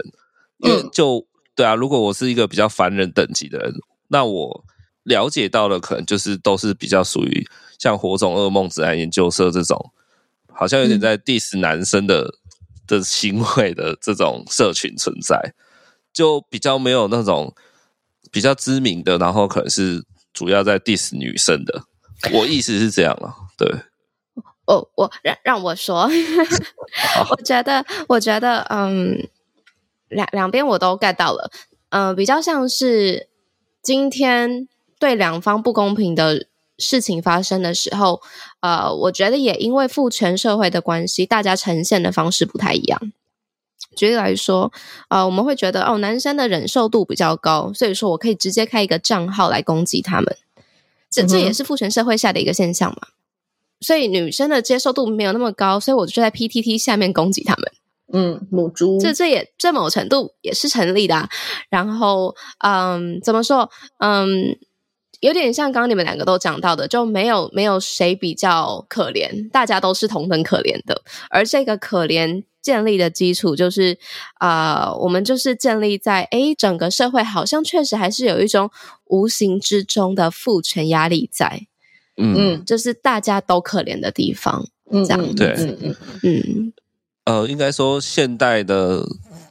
[0.63, 3.71] 嗯、因为就对啊，如果我是一个比较凡人等级的人，
[4.07, 4.65] 那我
[5.03, 7.47] 了解到的可能就是都是比较属于。
[7.77, 9.93] 像火种噩梦指南研究社这种，
[10.51, 12.33] 好像有点在 diss 男生的、嗯、
[12.87, 15.53] 的行为的这种社群存在，
[16.11, 17.55] 就比较没有那种
[18.31, 20.03] 比较知名的，然后可能是
[20.39, 21.83] 主要在 diss 女生的。
[22.31, 23.67] 我意思是这样啊，对。
[24.67, 26.09] 哦，我让让我说，
[27.29, 29.27] 我觉得，我觉得，嗯，
[30.07, 31.51] 两两边我都 get 到了，
[31.89, 33.27] 嗯，比较像是
[33.81, 36.47] 今天对两方不公平的。
[36.81, 38.21] 事情发生的时候，
[38.61, 43.11] 呃，我觉得也因为父权社会的关系，大家呈现的方式不太一样。
[43.95, 44.71] 举例来说，
[45.09, 50.37] 呃，我们会觉得哦，男生的忍受度比较高，所以说我可以直接开一个账号来攻击他们。
[51.09, 53.09] 这这也是父权社会下的一个现象嘛。
[53.81, 57.71] 所以女生的接受度没有那么高，所以我就在 PTT 下面攻击他们。
[58.11, 61.29] 嗯，母猪，这这也这某程度也是成立的啊。
[61.69, 63.69] 然后，嗯，怎么说？
[63.99, 64.57] 嗯。
[65.21, 71.01] 有点像刚刚你们两个都讲到的，就没有没有谁比较可怜，大家都是同等可怜的。
[71.29, 73.97] 而这个可怜建立的基础，就是
[74.35, 78.69] 啊、呃，我们就是建立在诶，整个社会好像确实还是有一种
[79.05, 81.67] 无形之中的父权压力在，
[82.17, 85.95] 嗯，就是大家都可怜的地方，嗯，这样对，嗯嗯。
[86.23, 86.73] 嗯，
[87.25, 89.03] 呃，应该说现代的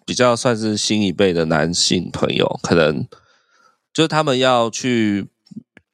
[0.06, 3.06] 比较算是新一辈的男性朋友，可能
[3.92, 5.26] 就是他们要去。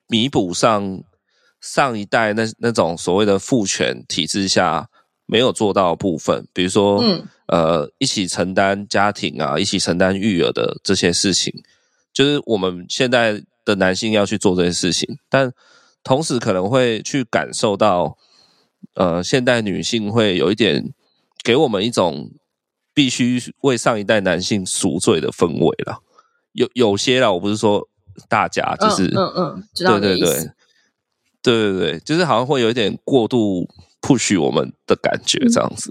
[0.07, 1.03] 弥补上
[1.63, 4.91] 上一代那那种所谓的父权体制下
[5.27, 11.53] 没有做到的部分，比如说，嗯，呃，一起承担家庭啊，一起承担育儿的这些事情，
[12.13, 15.53] 就是我们现在的男性要去做这些事情，但
[16.03, 18.17] 同时可能会去感受到，
[18.95, 20.93] 呃，现代女性会有一点
[21.43, 22.31] 给我们一种
[22.93, 26.01] 必须为上一代男性赎罪的氛围了，
[26.53, 27.89] 有有些啦，我不是说。
[28.29, 30.51] 大家就是，嗯嗯，嗯，知道对对对，
[31.43, 33.69] 对对对，就是好像会有一点过度
[34.05, 35.91] push 我们的感觉，这样子，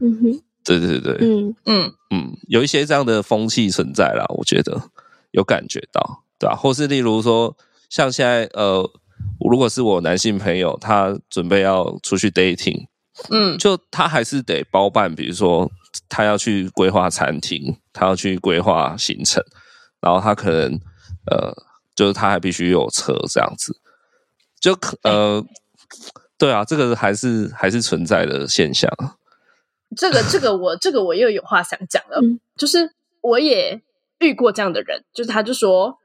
[0.00, 1.54] 嗯哼，对对对，嗯。
[1.64, 1.94] 嗯。
[2.10, 4.90] 嗯，有一些这样的风气存在啦，我觉得
[5.30, 6.56] 有感觉到，对吧、啊？
[6.56, 7.56] 或是例如说，
[7.88, 8.88] 像现在呃，
[9.40, 12.86] 如果是我男性朋友，他准备要出去 dating，
[13.30, 15.70] 嗯，就他还是得包办，比如说
[16.08, 19.42] 他要去规划餐厅，他要去规划行程，
[20.00, 20.78] 然后他可能。
[21.26, 21.54] 呃，
[21.94, 23.80] 就是他还必须有车这样子，
[24.60, 25.46] 就可呃，欸、
[26.38, 28.90] 对啊，这个还是还是存在的现象。
[29.96, 33.80] 这个这个我这个我又有话想讲了，嗯、 就是我也
[34.18, 35.98] 遇过这样的人，就是他就说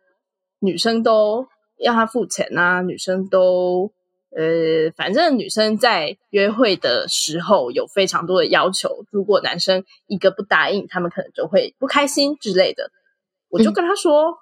[0.59, 3.91] 女生都要他付钱啊，女生都
[4.35, 12.91] 呃，反正女生在约会的时候有非常多的要求，如果男生一个不答应，他们可能就会不开心之类的。
[13.49, 14.31] 我就跟他说。
[14.31, 14.35] 嗯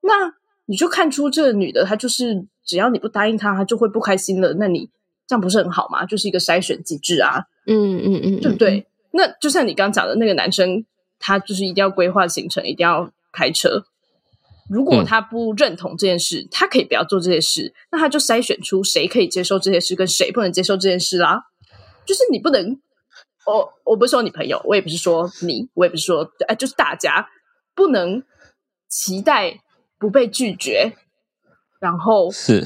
[0.00, 0.32] 那
[0.66, 4.54] 你就看出这个女的，她就是只要你不答应她，她就会不开心了。
[4.54, 4.88] 那你
[5.28, 6.04] 这样不是很好吗？
[6.04, 8.88] 就是一个筛选机制啊，嗯嗯嗯，对不对？
[9.12, 10.84] 那就像你刚刚讲的那个男生，
[11.20, 13.84] 他就是一定要规划行程，一定要开车。
[14.68, 17.72] 如果他不认同这件事，他可以不要做这些事。
[17.92, 21.42] 那他就筛选出谁可以接受这些事，跟谁不能接受这件事啦。
[22.04, 22.80] 就是你不能，
[23.46, 27.28] 我我不是说你朋友，我也不是说你，我也不是说，哎，就是大家
[27.74, 28.22] 不能
[28.88, 29.60] 期待。
[30.00, 30.92] 不被拒绝，
[31.80, 32.62] 然后是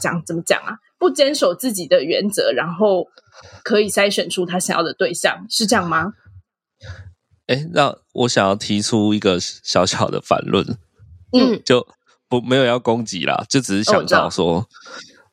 [0.00, 0.78] 讲怎么讲啊？
[1.00, 3.08] 不坚守自己的原则，然后
[3.64, 6.12] 可以筛选出他想要的对象，是这样吗？
[7.46, 10.64] 哎，那我想要提出一个小小的反论，
[11.32, 11.88] 嗯，就
[12.28, 14.66] 不没有要攻击啦，就只是想到说，哦、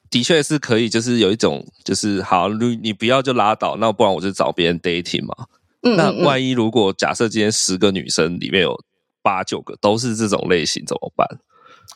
[0.09, 5.35] 的确是可以，就是有一种，就是好，你你不要就拉倒，那不然我就找别人 dating 嘛。
[5.83, 8.73] 嗯，那万一如果假设今天十个女生里面有
[9.21, 11.27] 八九个都是这种类型，怎么办？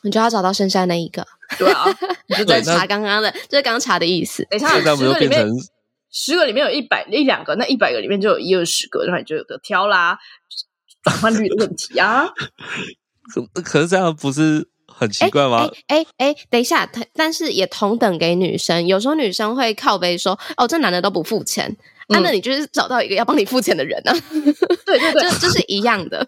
[0.02, 1.26] 你就要找到剩下那一个，
[1.58, 1.84] 对啊，
[2.28, 4.46] 你就在查刚刚的，就是刚刚查的意思。
[4.50, 5.46] 等一下，十个里面。
[6.14, 10.18] 十个里面有一百一两个，那一百个里面就有一二十个，然后你就有的挑啦，
[11.02, 12.26] 转换率的问题啊。
[13.54, 15.70] 可可是这样不是很奇怪吗？
[15.88, 21.74] 哎哎哎，等一下，但是也同等给女生，有时候女生会靠背说：“哦，这男的都不付钱。”
[22.08, 24.12] 啊，那你就是找到一个要帮你付钱的人啊。
[24.84, 26.26] 对 对对，这这是一样的，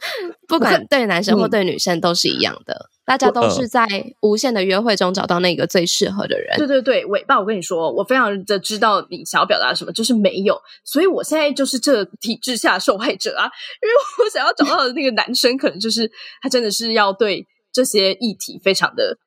[0.49, 2.91] 不管对男生或对女生都是一样的。
[3.07, 3.87] 大家都是在
[4.23, 6.57] 无限的约会中找到那个最适合的人。
[6.57, 13.45] 对对对，尾巴，我跟你说，我非常的知道你想要表达什么，就是没有，所以我现在就是这个体制下受害者啊，
[13.83, 16.11] 因为我想要找到的那个男生，可能就是
[16.41, 19.19] 他真的是要对这些议题非常的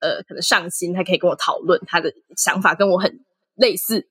[0.00, 3.20] 呃，可能上心，他可以跟我讨论，他的想法跟我很
[3.56, 4.08] 类似。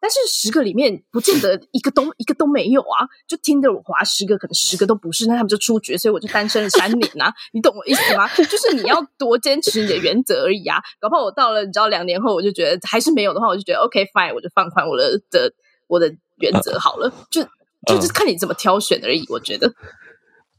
[0.00, 8.28] 但是十个里面不见得一个都一个都没有啊，就听着我滑十个，可能十个都不是，那他们就出局，所以我就单身了三年啊， 你懂我意思吗？
[8.36, 15.52] 就是你要多坚持你的原则而已啊，搞不好我到了你知道两年后，我就觉得还是没有的话，我就觉得 OK fine，我就放宽我的的
[15.88, 17.42] 我的原则好了，就
[17.86, 19.72] 就是看你怎么挑选而已，我觉得。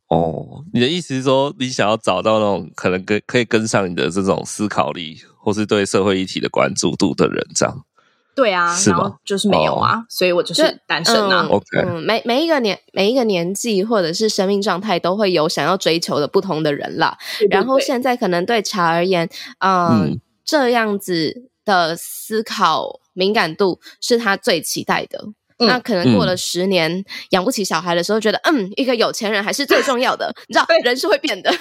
[0.10, 7.86] 哦，你的意思是说，你想要找到那种可能跟可以跟上你的这种思考力，或是对社会议题的关注度的人，这样。
[8.36, 11.46] 对啊，然后就是没有啊，哦、所以我就是单身啊。
[11.52, 17.18] 嗯、嗯，每每一个年每一个年纪或者是生命状态都会有想要追求的不同的人啦。
[17.38, 25.26] 对对对，然后现在可能对茶而言，呃、嗯，这样子的思考敏感度是他最期待的。
[25.58, 30.34] 嗯、那可能过了十年、嗯、养不起小孩的时候，觉得嗯，一个有钱人还是最重要的。
[30.48, 31.52] 你知道，人是会变的。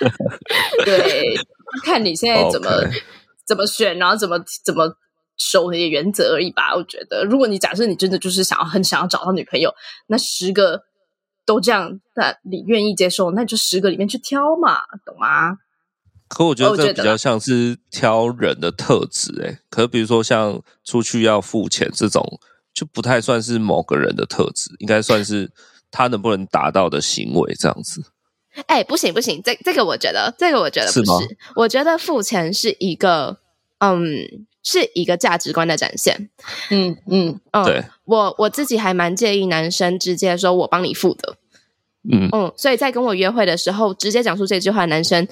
[0.84, 1.24] 对，
[1.82, 3.02] 看你现在怎么 Okay.
[3.46, 4.98] 怎么选，然后怎么怎么。
[5.38, 9.72] 守那些原则而已吧，我觉得，如果你假设你真的就是想要很想要找到女朋友，
[10.08, 10.82] 那十个
[11.46, 15.58] 都这样，那你愿意接受，那就十个里面去挑嘛，懂吗？
[16.28, 22.40] 可我觉得这比较像是挑人的特质，诶，可比如说像出去要付钱这种，
[22.74, 25.50] 就不太算是某个人的特质，应该算是
[25.90, 28.02] 他能不能达到的行为这样子。
[28.66, 31.18] 哎，不行不行，这这个我觉得，这个我觉得不是，是吗？
[31.54, 33.38] 我觉得付钱是一个，
[33.78, 34.46] 嗯。
[34.70, 36.28] 是一个价值观的展现，
[36.68, 41.38] 嗯嗯嗯，对，我我自己还蛮介意男生直接说我帮你付的，
[42.12, 42.28] 嗯。
[42.32, 45.26] 嗯，所以在跟我约会的时候，直接讲出这句话，男生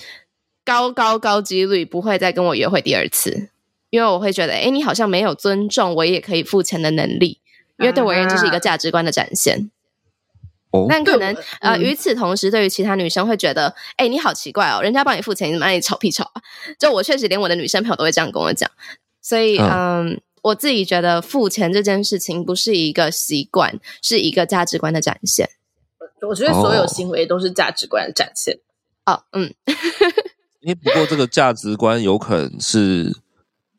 [0.64, 3.50] 高高高几率不会再跟我约会第二次，
[3.90, 7.40] 因为我会觉得，哎，你好像没有尊重我也可以付钱的能力，
[7.78, 9.70] 因为对我而言这是一个价值观的展现。
[10.70, 16.40] 哦，但可能呃，与此同时，对于其他女生会觉得，哎，你好奇怪哦，人家帮你付钱，你怎么爱你吵屁吵啊？
[16.80, 18.70] 就我确实连我的女生朋友都会这样跟我讲。
[19.28, 25.50] 所以，嗯，嗯，我自己觉得付钱这件事情不是一个习惯，是一个价值观的展现。
[26.28, 28.60] 我觉得所有行为都是价值观的展现。
[29.04, 29.52] 哦，嗯，
[30.62, 33.16] 因为不过这个价值观有可能是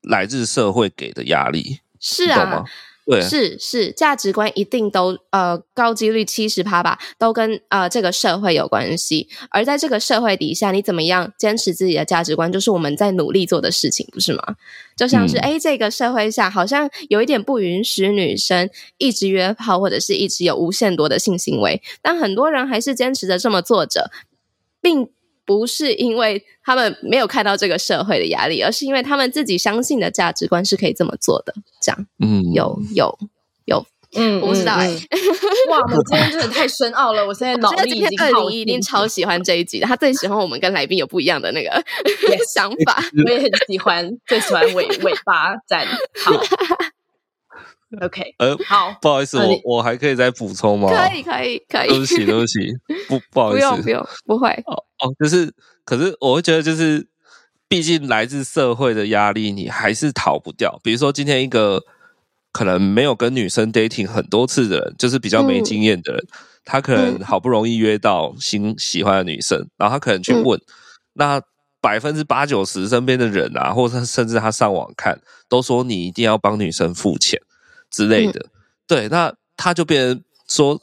[0.01, 2.65] 来自社会给的压力，是啊。
[3.09, 9.29] 对，是是，价值观一定都呃高几率七十趴吧，都跟呃这个社会有关系。
[9.49, 14.43] 而在这个社会底下，你怎么样坚持自己的价值观，就是我们在努力做的事情，不是吗？
[14.97, 24.11] 就像是哎、嗯，这个社会下好像有一点不允许女生一直约炮，或者是一直有无限多的性行为，但很多人还是坚持着这么做着，
[24.81, 25.09] 并。
[25.47, 31.53] 不是因为他们没有看到这个社会的压力，而是因为他们自己相信的价值观是可以这么做的。
[31.81, 33.17] 这样，嗯，有有
[33.63, 35.07] 有，嗯，我不知道哎、欸。
[35.69, 41.71] 哇，我们今天真的太深奥了，我现在脑力已经二零一一定超喜欢这一集的，他最喜欢我们跟来宾有不一样的那个
[42.53, 45.87] 想法，我也很喜欢，最喜欢尾尾巴赞，
[46.23, 46.33] 好。
[48.01, 50.89] OK，呃，好，不好意思，我我还可以再补充吗？
[50.89, 51.87] 可以，可以，可以。
[51.89, 52.59] 对不起，对不起，
[53.07, 54.49] 不，不好意思，不用，不用，不会。
[54.65, 55.53] 哦哦，就是，
[55.85, 57.07] 可是我会觉得，就是，
[57.69, 60.79] 毕竟来自社会的压力，你还是逃不掉。
[60.83, 61.81] 比如说，今天一个
[62.51, 70.63] 可能没有跟女生 dating 很多次的人，就是比较没经验的人，嗯、他可能好不容易约到新喜欢的女生，嗯、然后他可能去问，嗯、
[71.13, 71.41] 那
[71.79, 77.39] 百分之八九十身边的人啊，或者甚至他上网看，都说你一定要帮女生付钱。
[77.97, 78.49] 之类的，嗯、
[78.85, 80.79] 对，那他就变成说，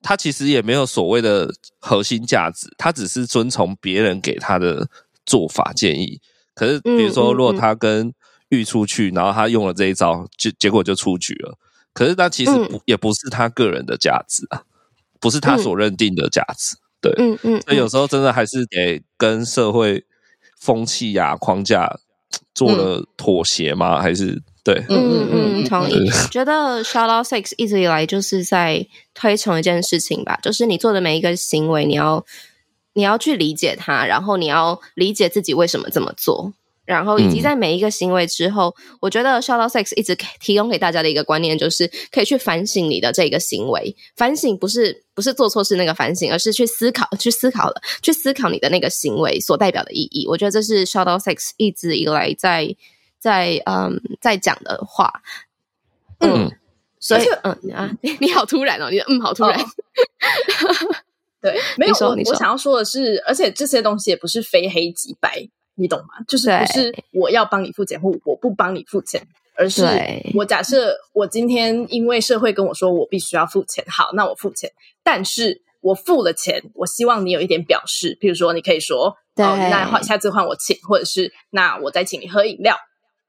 [0.00, 4.88] 他其实也没有所谓的核心价值，他只是遵从别人给他的
[5.26, 6.18] 做法建议。
[6.54, 8.10] 可是，比如说，如果他跟
[8.48, 11.58] 玉出去，然后他用了这一招，就结果就出局了。
[11.92, 14.62] 可是那其实不、嗯、也不是他个人的价值啊，
[15.20, 16.74] 不是他所认定的价值。
[16.74, 20.02] 嗯、对，嗯嗯，所以有时候真的还是得跟社会
[20.58, 21.94] 风气呀、框架
[22.54, 23.98] 做了妥协吗？
[23.98, 24.42] 嗯、还是
[24.72, 24.84] 对？
[24.88, 26.10] 嗯嗯嗯，同意。
[26.30, 32.24] 觉得 Shout Out Six 一直以来就是在推崇一件事情吧，就是你做的每一个行为，你要
[32.94, 36.52] 你要去理解它，然后你要理解自己为什么这么做。
[36.84, 43.94] 然后，以及在每一个行为之后，嗯、我觉得 Shout Out Six 一直提供给大家的一个观念，就是可以去反省你的这个行为。
[44.16, 50.26] 反省不是不是做错事那个反省，而是去思考，去思考了，去思考你的那个行为所代表的意义。
[50.28, 52.74] 我觉得这是 Shout Out Six 一直以来在
[53.18, 55.22] 在嗯在讲的话。
[56.20, 56.58] 嗯，嗯
[56.98, 57.90] 所以嗯啊，
[58.20, 59.58] 你好突然哦，你的嗯好突然。
[59.60, 59.64] 哦、
[61.40, 65.48] 对，没有，我我想要说的是，而且这些东西也不是非黑即白。
[65.80, 66.24] 你懂吗？
[66.26, 69.84] 就是不是我要帮你付钱，或我不帮你付钱，而是
[70.34, 74.72] 我假设我今天因为社会跟我说我必须要付钱，好，那我付钱。
[75.04, 82.76] 但是我付了钱，我希望你有一点表示，譬如说你可以说，对哦，那换下次换我请，或者是那我再请你喝饮料，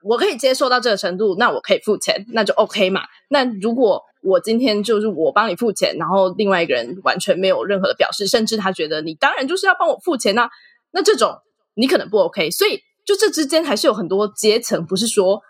[0.02, 3.02] 我可以接受到这个程度，那我可以付钱，那就 OK 嘛。
[3.28, 10.50] 那如果我今天就是我帮你付钱，然后另外一个人完全没有任何的表示，甚至他觉得你当然就是要帮我付钱啊，
[10.92, 11.38] 那这种。
[11.74, 15.40] 你可能不 OK，所以就这之间还是有很多阶层，不是说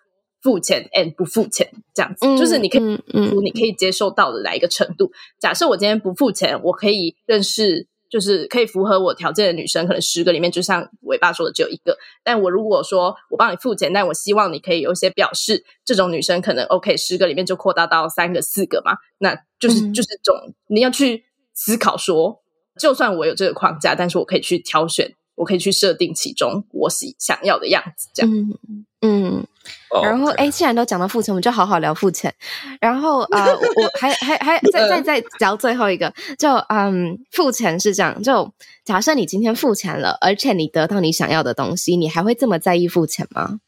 [0.42, 5.10] 付钱 and 不付钱这样子，嗯、就是你可以，嗯嗯、你可以接受到的哪一个程度。
[5.40, 11.96] 假设我今天不付钱，我可以认识，就是可以符合我条件的女生，可能十个里面，就像尾巴说的，只有一个。
[12.24, 22.42] 但我如果说我帮你付钱，但我希望你可以有一些表示，这种女生可能 OK，十个里面就扩大到三个、四个嘛，那就是、嗯、就是这种你要去思考说，
[22.78, 25.14] 就算我有这个框架，但是我可以去挑选。
[25.40, 28.30] 我可以去设定其中我喜想要的样子，这样。
[28.30, 29.46] 嗯，嗯
[29.88, 30.04] oh.
[30.04, 32.34] 然后哎，既然都讲到付钱，我们就好好聊付钱。
[32.78, 38.22] 然后啊、呃，我还还还 再再再聊最后一个，就嗯，付钱是这样。
[38.22, 38.52] 就
[38.84, 43.60] 假设你今天付钱了，而且你得到你想要的东西，你还会这么在意付钱吗？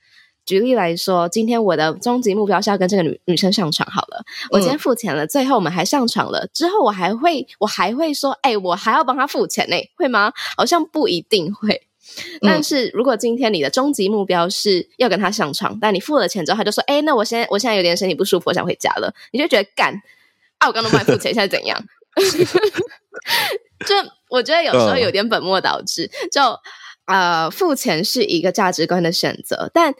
[0.44, 3.88] 举例来说，今天我的终极目标是要跟这个女女生上床。
[3.88, 6.46] 好了，我今天付钱了，嗯、最后我们还上床了。
[6.52, 10.32] 之后我还会，我还会说，哎、欸，我还要帮他付钱呢、欸，会吗？
[10.56, 11.86] 好像不一定会。
[12.40, 19.14] 但是如果今天你的终极目标是要跟他上床，但你付了钱之后，他就说，哎、欸，那我现在我现在有点身体不舒服，我想回家了。
[19.30, 19.94] 你就觉得干
[20.58, 21.80] 啊，我刚刚帮你付钱，现在怎样？
[23.86, 23.94] 就
[24.28, 26.10] 我觉得有时候有点本末倒置。
[26.32, 26.42] 就
[27.06, 29.94] 呃，付钱是一个价值观的选择，但。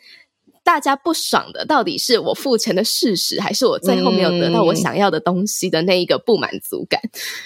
[0.65, 7.01] 大家不爽的到底是我付钱的事实，还是我最后没有得到我想要的东西的那一个不满足感？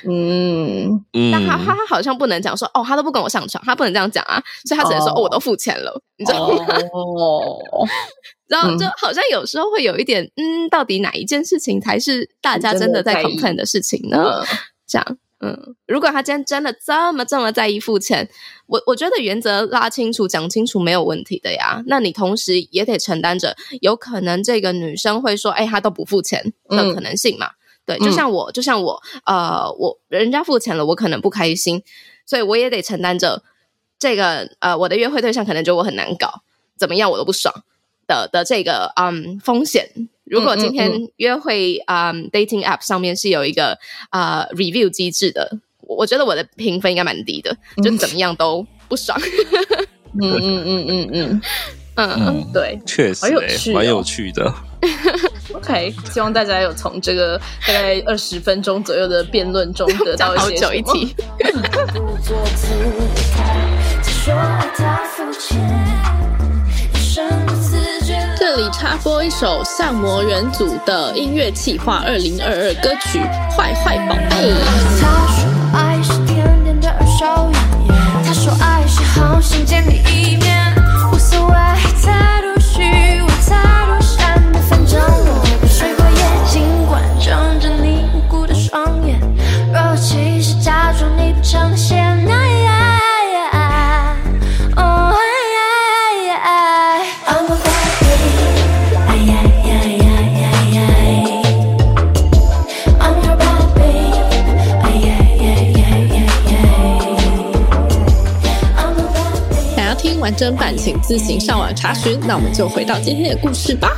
[0.09, 6.67] 嗯，但他他他好像不能讲说哦，他都不跟我上床，他不能这样讲啊，所以他只能说哦，哦，我都付钱了，你知道吗？
[6.93, 7.87] 哦，
[8.49, 14.45] 然后就好像有时候会有一点，嗯，到底哪一件事情才是大家真的在 complain 的事情呢？
[14.87, 15.19] 这样。
[15.41, 18.29] 嗯，如果他今天真的这么这么在意付钱，
[18.67, 21.83] 我我觉得原则拉清楚、讲清楚没有问题的呀。
[21.87, 27.49] 那你同时也得承担着有可能这个女生会说：“哎，他都不付钱”的可能性嘛？
[27.49, 31.83] 嗯、对，就像我，就像我，呃，我人家付钱了，我可能不开心，
[32.25, 33.43] 所以我也得承担着
[33.99, 36.43] 这个呃，我的约会对象可能觉得我很难搞，
[36.79, 37.55] 怎么样我都不爽
[38.07, 40.09] 的的这个嗯风险。
[40.27, 43.79] 如果今天约会啊、嗯嗯 um,，dating app 上面是有一个
[44.11, 49.17] 啊、uh, review 机制的，我觉得我的评分应该蛮低的，嗯、就怎么样都不爽。
[50.21, 51.41] 嗯嗯嗯嗯嗯
[51.97, 54.53] 嗯，对，确实、欸，有趣哦、蛮有趣的。
[55.53, 60.83] OK，希望大家有从这个大概二十分钟左右的辩论中得到一些什么。
[68.57, 73.19] 里插播一首相魔人组的音乐企划二零二二歌曲
[73.55, 74.51] 《坏坏宝贝》。
[74.99, 77.51] 他说爱是甜甜的二手
[77.87, 80.66] 烟，他说爱是好想见你一面，
[110.27, 112.19] 完整版请自行上网查询。
[112.27, 113.97] 那我们就回到今天的故事吧。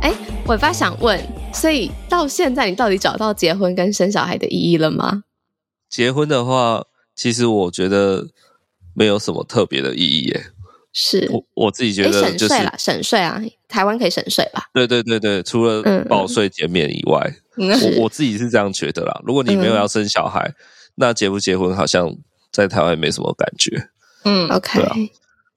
[0.00, 0.12] 哎，
[0.46, 1.16] 尾巴想问，
[1.54, 5.22] 所以到现在你到底找到结婚跟生小孩的意义了吗？
[5.88, 6.82] 结婚的话，
[7.14, 8.26] 其实我觉得
[8.92, 10.46] 没有什么特别的意义耶。
[10.92, 14.64] 是我我自己觉得就是省税啦，省税啊，台湾可以省税吧？
[14.74, 19.22] 对对对对，除了报税减免以外，嗯、我 我自己是这样觉得啦。
[19.24, 20.54] 如果你没有要生小孩，嗯、
[20.96, 22.12] 那结不结婚好像
[22.50, 23.90] 在台湾没什么感觉。
[24.24, 24.94] 嗯，OK、啊。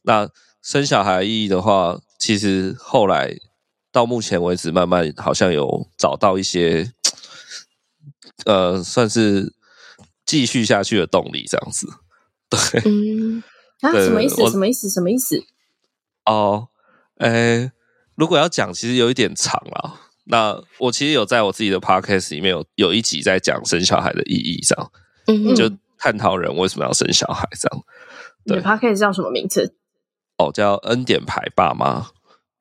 [0.03, 0.29] 那
[0.61, 3.35] 生小孩意义的话，其实后来
[3.91, 6.91] 到目前为止，慢慢好像有找到一些，
[8.45, 9.53] 呃，算是
[10.25, 11.87] 继续下去的动力，这样子。
[12.49, 13.43] 对，嗯。
[13.81, 14.49] 啊，什么意思？
[14.49, 14.89] 什么意思？
[14.89, 15.43] 什么意思？
[16.25, 16.69] 哦，
[17.17, 17.71] 诶，
[18.15, 19.99] 如果要讲，其实有一点长了。
[20.23, 24.91] 那我其实有在我自己的 podcast 里面有有一集在讲生小孩的意义，这样，
[25.27, 27.83] 嗯，就探讨人为什么要生小孩，这样。
[28.45, 29.75] 对，podcast 叫什么名字？
[30.37, 32.07] 哦，叫恩典牌爸妈。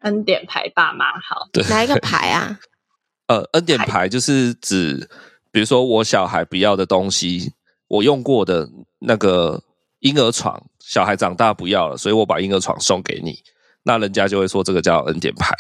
[0.01, 2.59] 恩典牌爸妈，好，对，哪一个牌啊？
[3.29, 5.09] 呃，恩典牌就是指，
[5.51, 7.53] 比如说我小孩不要的东西，
[7.89, 8.69] 我用过的
[9.01, 9.63] 那个。
[10.01, 13.39] 婴儿床，小孩长大不要了，所以我把婴儿床送给你，
[13.85, 15.51] 那人家就会说这个叫恩典牌。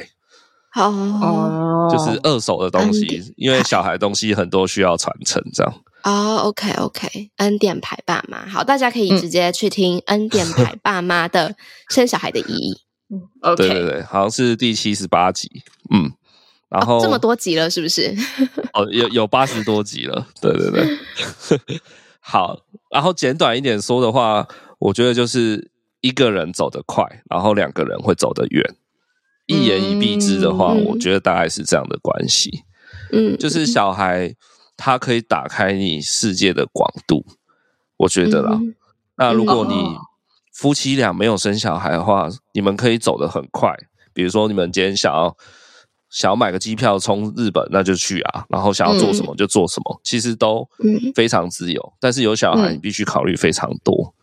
[0.78, 5.74] 哦，就是二手的东西，因为小孩东西很多需要传承，这样。
[6.04, 11.56] 哦，OK OK，恩典牌爸妈，好，大家可以直接去听恩典牌爸妈的
[11.88, 12.76] 生小孩的意义。
[13.10, 15.50] 嗯，OK，对对对，好像是第七十八集，
[15.92, 16.12] 嗯，
[16.70, 18.14] 然后、哦、这么多集了，是不是？
[18.72, 20.98] 哦，有有八十多集了，对对对。
[22.20, 22.58] 好，
[22.90, 24.48] 然后简短一点说的话，
[24.78, 28.74] 我觉得就是一个人走得快，然后两个人会走得远。
[29.46, 32.64] 一言以蔽之的话，嗯、我觉得大概是这样的关系。
[33.12, 34.34] 嗯，就是小孩
[34.84, 37.24] 他可以打开你世界的广度，
[37.96, 38.50] 我觉得啦。
[38.52, 38.74] 嗯、
[39.16, 39.96] 那如果你
[40.52, 43.74] 夫妻俩没有生小孩的话，你们可以走得很快。
[44.12, 45.34] 比如说，你们今天想要。
[46.10, 48.44] 想要买个机票冲日本，那就去啊。
[48.48, 50.64] 然后想要做什么就做什么，嗯、其实都
[51.12, 51.92] 非常自由。
[51.98, 54.14] 但是有小孩，你必须考虑非常多。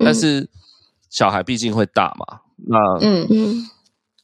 [0.00, 0.48] 嗯、但是
[1.10, 3.68] 小孩毕竟会大嘛，那嗯嗯，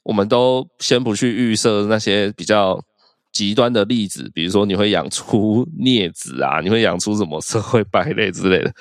[0.05, 2.83] 我们都先不去预设那些比较
[3.35, 8.73] 极端的例子，比如说你会养出孽子啊，你会养出什么社会败类之类的。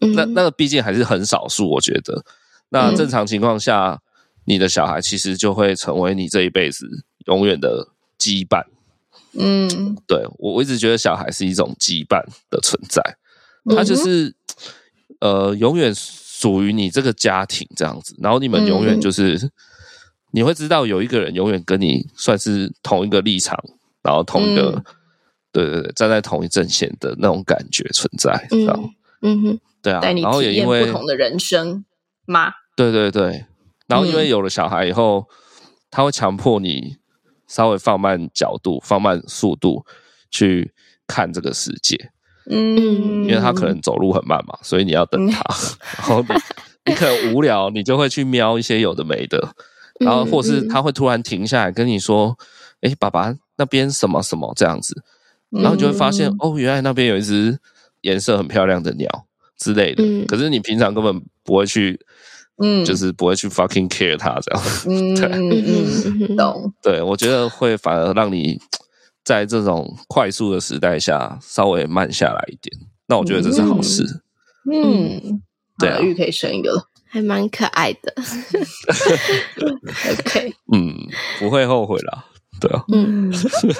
[0.00, 2.24] 嗯、那那个毕竟还是很少数，我觉得。
[2.70, 4.00] 那正常情况下，
[4.46, 6.88] 你的小孩其实就会成为你这一辈子。
[7.26, 7.88] 永远的
[8.20, 8.62] 羁绊，
[9.32, 13.02] 嗯，对，我我一直觉得小孩是一种羁绊的存在，
[13.74, 14.32] 他就是、
[15.18, 19.50] 嗯、呃，永远属于你这个家庭这样子，然后你们永远就是、嗯、
[20.30, 23.58] 你会知道有一个人永远跟你算是同一个立场，
[24.06, 24.84] 然后同一个、嗯、
[25.52, 28.90] 对对对，站在同一阵线的那种感觉存在，这样，
[29.22, 31.84] 嗯哼，对啊，然后也因为不同的人生
[32.26, 32.52] 吗？
[32.76, 33.44] 对对对，
[33.88, 35.26] 然后因为有了小孩以后，
[35.90, 36.96] 他会强迫你。
[37.48, 39.86] 稍微放慢角度，放慢速度
[40.32, 40.72] 去
[41.06, 42.10] 看这个世界，
[42.50, 45.44] 嗯，因为他可能走路很慢嘛，所以你要等他。
[45.44, 49.54] 嗯、 然后你，你可能无聊，你就会去瞄一些有的没的，
[50.00, 52.36] 然后或是他会突然停下来跟你说
[52.82, 55.02] ：“哎、欸，爸爸，那边什么什么这样子。”
[55.50, 57.58] 然后你就会发现，嗯、哦，原来那边有一只
[58.00, 59.26] 颜色很漂亮的鸟
[59.56, 60.02] 之类的。
[60.04, 61.98] 嗯、可是你平常根本不会去。
[62.58, 66.72] 嗯，就是不会去 fucking care 它这样，嗯，对，嗯嗯， 懂。
[66.82, 68.58] 对，我觉得会反而让你
[69.22, 72.74] 在这种快速的时代下稍微慢下来一点，
[73.08, 74.22] 那我觉得这是好事。
[74.72, 75.42] 嗯，嗯
[75.78, 78.14] 对啊，玉可以生一个了，还蛮可爱的。
[80.18, 80.96] OK，嗯，
[81.38, 82.24] 不会后悔啦。
[82.60, 83.30] 对啊，嗯，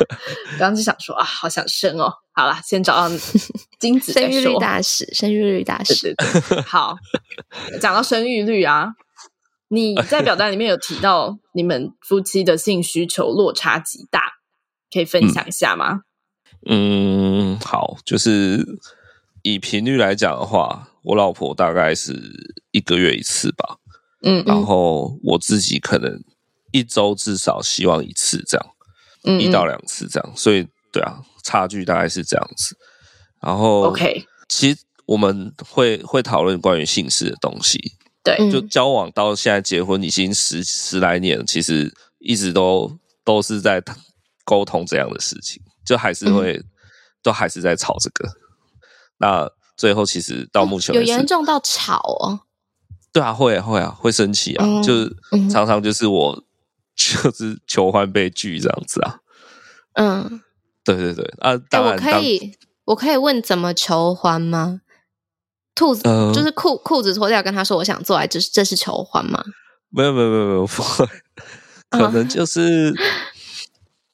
[0.58, 2.12] 刚刚就想说啊，好想生哦。
[2.32, 3.08] 好了，先找到
[3.80, 4.12] 精子。
[4.12, 6.14] 生育率大使，生育率大使。
[6.14, 6.96] 对对对，好，
[7.80, 8.92] 讲到生育率啊，
[9.68, 14.20] 你在表单里面有提到你们夫妻的性需求落差极大，
[14.92, 16.02] 可以分享一下吗？
[16.68, 18.62] 嗯，嗯，好，就是
[19.42, 22.14] 以频率来讲的话，我老婆大概是
[22.72, 23.76] 一个月一次吧。
[24.22, 26.22] 嗯，嗯，然后我自己可能。
[26.72, 28.66] 一周至少希望一次这样，
[29.24, 32.76] 嗯嗯一到两次这样，所以对啊，差距大概是这样子。
[33.40, 37.78] 然后，OK，其实我们会会讨论关于姓氏的东西，
[38.24, 42.90] 对，就交往到现在结婚已经十十来年，其实一直都
[43.24, 43.82] 都是在
[44.44, 46.64] 沟通这样的事情，就还是会、嗯、
[47.22, 48.28] 都还是在吵这个。
[49.18, 52.40] 那最后其实到目前、哦、有严重到吵哦，
[53.12, 55.16] 对啊，会啊会啊会生气啊，嗯、就是
[55.50, 56.42] 常常就是我。
[56.96, 59.20] 就是求欢被拒这样子啊，
[59.94, 60.40] 嗯，
[60.82, 61.24] 对对对。
[61.38, 64.80] 啊，当然、欸、我可以我可以问怎么求欢吗？
[65.74, 69.44] 兔子、呃、就是裤裤子脱掉，跟他说我想做爱，这是这是求欢吗？
[69.90, 70.66] 没有没有没有没有，
[71.90, 72.96] 可能就是、嗯、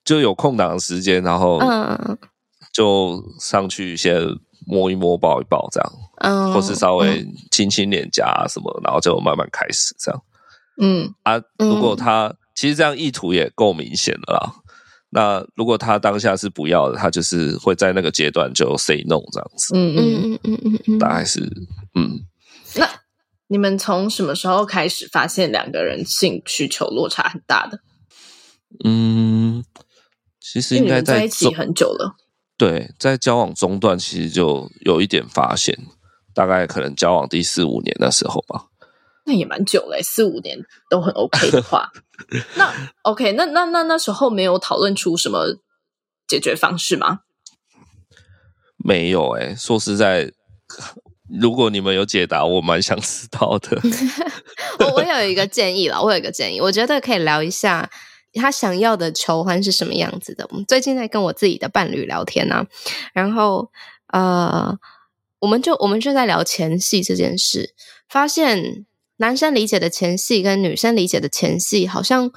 [0.04, 2.18] 就有空档的时间，然后嗯，
[2.72, 4.20] 就上去先
[4.66, 10.22] 摸一摸抱一抱这样，嗯，或是稍微亲亲脸颊什么，然后就慢慢开始这样。
[10.80, 11.14] 嗯。
[11.22, 14.54] 啊，如果他、嗯、其实这样意图也够明显的啦。
[15.10, 19.76] 那如果他当下是不要的，他就是会在那个阶段就 say no 这样子。
[19.76, 21.40] 嗯嗯嗯嗯嗯，大概是
[21.94, 22.20] 嗯。
[22.76, 22.88] 那
[23.48, 27.80] 你们从什么时候开始发现两个人性需求落差很大的？
[28.84, 29.62] 嗯，
[30.40, 32.16] 其实应该在，在一起很久了。
[32.56, 35.78] 对，在交往中段其实就有一点发现，
[36.32, 38.68] 大概可能交往第四五年的时候吧。
[39.24, 40.58] 那也蛮久了，四五年
[40.90, 41.92] 都很 OK 的话，
[42.56, 45.58] 那 OK，那那那那时候没有讨论出什么
[46.26, 47.20] 解决方式吗？
[48.76, 50.32] 没有哎，说实在，
[51.40, 53.80] 如果你们有解答，我蛮想知道的。
[54.80, 57.88] 我我有一个建议啦，我有一个建议，我觉得可以聊一下
[58.34, 60.44] 他想要的求婚是什么样子的。
[60.50, 62.66] 我们最近在跟我自己的伴侣聊天呢、啊，
[63.14, 63.70] 然后
[64.08, 64.76] 呃，
[65.38, 67.72] 我们就我们就在聊前戏这件事，
[68.08, 68.84] 发现。
[69.22, 72.32] 男生理解的前戏跟女生理解的前戏好像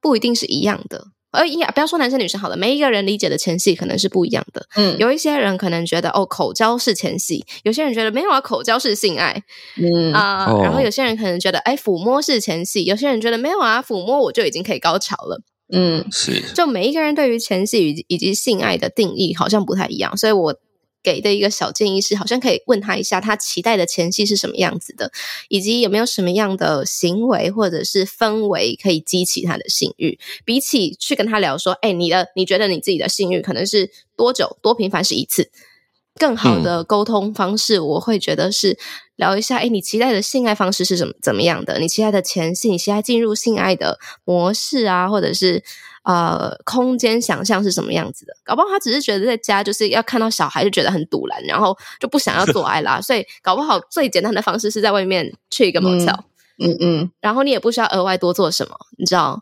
[0.00, 4.66] 不一定是一样的，而也不要说男生女生好了，每一个人理解的前戏可能是不一样的。
[4.76, 9.42] 嗯，有一些人可能觉得哦，口交是前戏，有些人觉得没有啊，口交是性爱。
[9.76, 15.42] 嗯啊，呃哦、然后有些人可能觉得哎，抚摸是前戏，有些人觉得没有啊，抚摸我就已经可以高潮了。
[15.70, 20.56] 嗯，是，就每一个人对于前戏以及以及性爱的定义好像不太一样，所以我。
[21.02, 25.10] 给的一个小建议是，好像可以问他一下，他期待的前戏是什么样子的，
[25.48, 30.18] 以及有没有什么样的行为或者是氛围可以激起他的性欲。
[30.44, 35.50] 比起去跟他聊说，哎，你的你觉得你自己的性欲可能是多久多频繁是一次，
[36.16, 38.78] 更好的沟通方式，我会觉得是
[39.16, 41.78] 聊一下，哎，你期待的性爱方式是什么怎么样的？
[41.80, 45.64] 你期待的前戏，你期待进入性爱的模式啊，或者是。
[46.04, 48.32] 呃，空间想象是什么样子的？
[48.44, 53.00] 搞不好他只是觉得在家就是要看到小孩就觉得很堵然，然后就不想要做爱啦。
[53.02, 56.18] 所以搞不好最简单的方式是在外面去一个 motel，
[56.58, 59.40] 嗯嗯，然后你也不需要额外多做什么，你知道？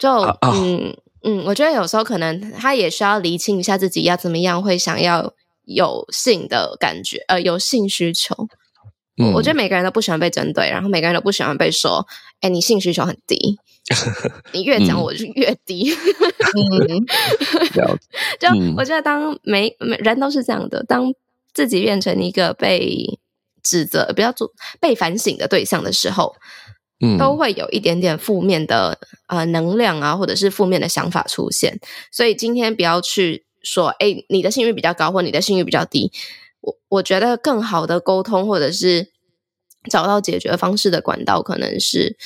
[0.00, 0.10] 就
[0.42, 5.32] 嗯嗯，我觉得有时候可能他也需要厘清一下自己要怎么样会想要
[5.64, 8.34] 有性的感觉，呃，有性需求。
[9.20, 12.06] 嗯，我觉得每个人都不喜欢被针对，然后每个人都不喜欢被说，
[12.40, 13.58] 哎，你性需求很低。
[14.52, 17.06] 你越讲我就越低，嗯，
[18.38, 21.12] 就我觉得当每每人都是这样的，当
[21.54, 23.18] 自己变成一个被
[23.62, 26.34] 指责、不要做被反省的对象的时候，
[27.00, 31.78] 嗯，都会有一点点负面的呃能量啊，或者是负面的想法出现。
[32.10, 36.10] 所以今天不要去说，哎，你的信誉比较高，或你的信誉比较低。
[36.60, 39.08] 我我觉得更好的沟通，或者是
[39.90, 42.16] 找到解决方式的管道，可能是。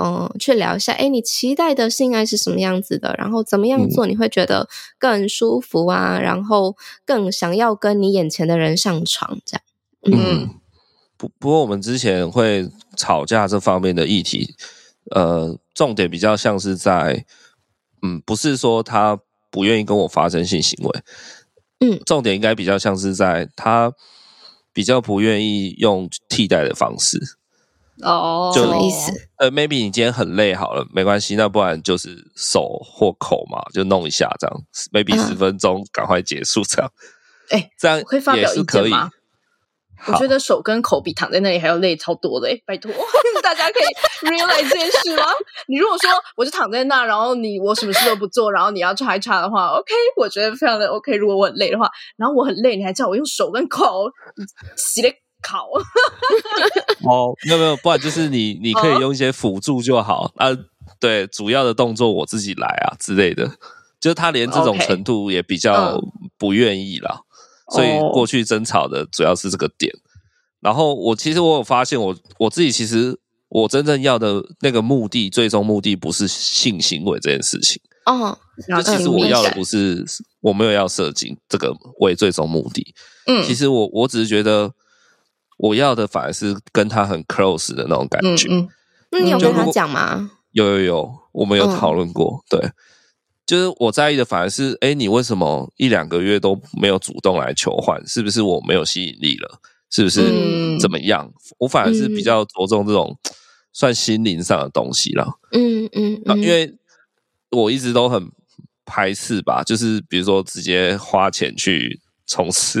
[0.00, 3.16] 嗯，去聊一下，哎，你期待的性爱是什么样子的？
[3.18, 6.18] 然后怎么样做你会觉得更舒服啊？
[6.18, 9.62] 嗯、然后更想要跟你眼前的人上床，这样。
[10.02, 10.50] 嗯，嗯
[11.16, 14.54] 不不过我们之前会吵架这方面的议题，
[15.10, 17.24] 呃，重点比较像是在，
[18.02, 19.18] 嗯，不是说他
[19.50, 21.00] 不愿意跟我发生性行为，
[21.80, 23.92] 嗯，重点应该比较像是在他
[24.72, 27.18] 比较不愿意用替代的方式。
[28.02, 29.12] 哦，什么意思？
[29.38, 34.56] 呃，maybe 你今天很累，好了，没关系，那不然就是手或口嘛，就弄一下这样
[34.92, 36.90] ，maybe 十分钟，赶快结束这样。
[37.50, 39.10] 哎、嗯，这样可以发表意见吗？
[40.06, 42.88] 我觉得手跟口比躺在那里还要累超多的，哎，拜托，
[43.42, 45.24] 大家可以 realize 这件事吗？
[45.66, 51.16] 你如果说我就躺在那，然后你我什么事都不做，然后你要插一插的话，OK，我觉得非常的 OK。
[51.16, 54.08] 如果我很累的话，然后我很累，你还叫我用手跟口
[54.76, 55.16] 洗嘞。
[55.42, 55.68] 考
[57.04, 60.48] 哦，没有没有，不然就是你你可以用一些辅助就好啊。
[61.00, 63.48] 对，主要的动作我自己来啊之类的。
[64.00, 66.00] 就是他连这种程度也比较
[66.38, 67.20] 不愿意啦，
[67.72, 69.92] 所以过去争吵的主要是这个点。
[70.60, 73.18] 然后我其实我有发现我，我我自己其实
[73.48, 77.80] 我真正要的那个目的，最终目的不是性行为这件事情。
[78.06, 80.04] 哦，就其实我要的不是
[80.40, 82.94] 我没有要射精这个为最终目的。
[83.26, 84.72] 嗯，其实我我只是觉得。
[85.58, 88.48] 我要的反而是跟他很 close 的那种感觉。
[88.50, 88.68] 嗯，
[89.10, 90.30] 那、嗯、你有跟他讲吗？
[90.52, 92.42] 有有有，我们有讨论过。
[92.50, 92.70] 嗯、对，
[93.44, 98.04] 就是我在意的反而是，哎，你为什么一两个月都没有主动来求换？
[98.06, 99.60] 是不是我没有吸引力了？
[99.90, 101.26] 是不是怎么样？
[101.26, 103.18] 嗯、我反而是比较着重这种
[103.72, 105.26] 算心灵上的东西了。
[105.52, 106.74] 嗯嗯，嗯因为
[107.50, 108.30] 我一直都很
[108.84, 112.80] 排斥吧，就是比如说直接花钱去从事。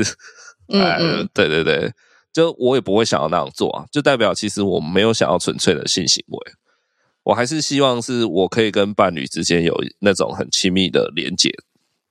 [0.68, 1.92] 嗯嗯、呃，对对对。
[2.38, 6.52] 就我也不会想要那样做啊，就代表其实我没有想要纯粹的性行为，
[7.24, 11.52] 我还是希望是我可以跟伴侣之间有那种很亲密的连接、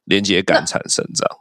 [0.03, 1.38] 连接感产生这样。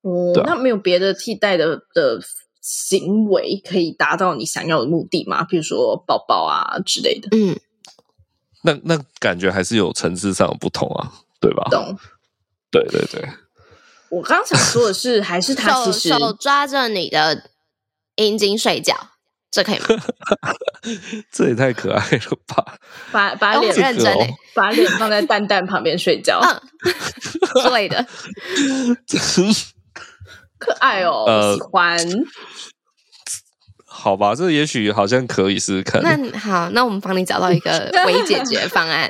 [0.00, 2.20] 哦，那没有别的替代的的
[2.62, 5.44] 行为可以达到你想要的目的吗？
[5.44, 7.28] 比如说抱抱啊之类的。
[7.32, 7.54] 嗯，
[8.62, 11.68] 那那感觉还是有层次上的不同啊，对吧？
[11.70, 11.98] 懂。
[12.70, 13.28] 对对对。
[14.08, 17.50] 我刚想说的是，还是他其实手，手抓着你的
[18.16, 18.94] 阴茎睡觉，
[19.50, 19.86] 这可以吗？
[21.32, 22.76] 这也太可爱了吧！
[23.12, 26.60] 把把脸认真、欸，把脸放在蛋蛋旁边睡觉，嗯，
[27.62, 28.06] 之类的，
[30.58, 31.98] 可爱哦，呃、喜欢。
[33.86, 36.02] 好吧，这也许好像可以试试看。
[36.02, 39.08] 那好，那我们帮你找到一个微解决方案。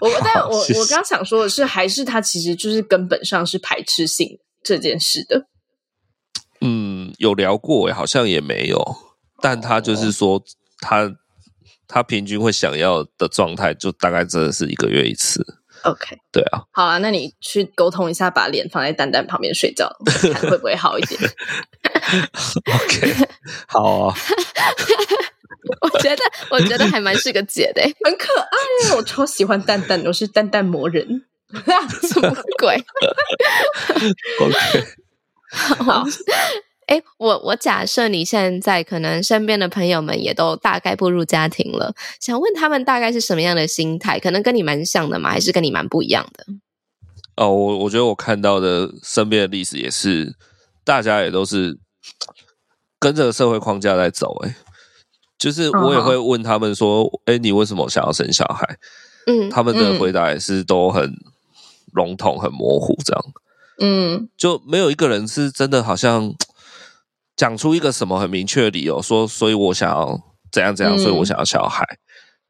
[0.00, 4.26] 我但我我刚想说的是，还是他其实就是根本上是排斥性
[4.64, 5.46] 这件事的。
[6.60, 8.82] 嗯，有聊过，好像也没有。
[9.42, 10.42] 但他就是说，
[10.80, 11.10] 他
[11.88, 15.44] 他平均会想要的状态，就大概真的是一个月一次。
[15.84, 16.62] OK，对啊。
[16.72, 19.90] 好啊，那你去沟通一下，把脸放在蛋蛋旁边睡觉，
[20.34, 21.18] 看 会不会好一点。
[22.74, 23.28] OK，
[23.66, 24.14] 好啊。
[25.80, 28.96] 我觉得，我觉得还蛮是个姐的，很可爱。
[28.96, 31.24] 我超喜欢蛋蛋，我是蛋蛋魔人。
[32.02, 32.76] 什么鬼
[34.40, 34.86] ？OK，
[35.84, 36.04] 好。
[36.86, 44.18] 哎，我我假设你现在可能身边的朋友们也都大概步入家庭了，想问他们大概是什么样的心态？
[44.18, 45.30] 可能跟你蛮像的吗？
[45.30, 46.44] 还是跟你蛮不一样的？
[47.36, 50.34] 哦，我我觉得我看到的身边的例子也是，
[50.84, 51.78] 大家也都是
[52.98, 54.36] 跟着社会框架在走。
[54.44, 54.56] 哎，
[55.38, 58.78] 就是我也会问他们说：“哎，你为什么想要生小孩？”
[59.30, 61.14] 嗯，他们的回答也是都很
[61.92, 63.24] 笼统、很模糊，这样。
[63.80, 66.32] 嗯，就没有一个人是真的好像。
[67.36, 70.20] 讲出一个什么很明确的理由，说，所以我想要
[70.52, 71.82] 怎样怎样，所以我想要小孩。
[71.84, 71.98] 嗯、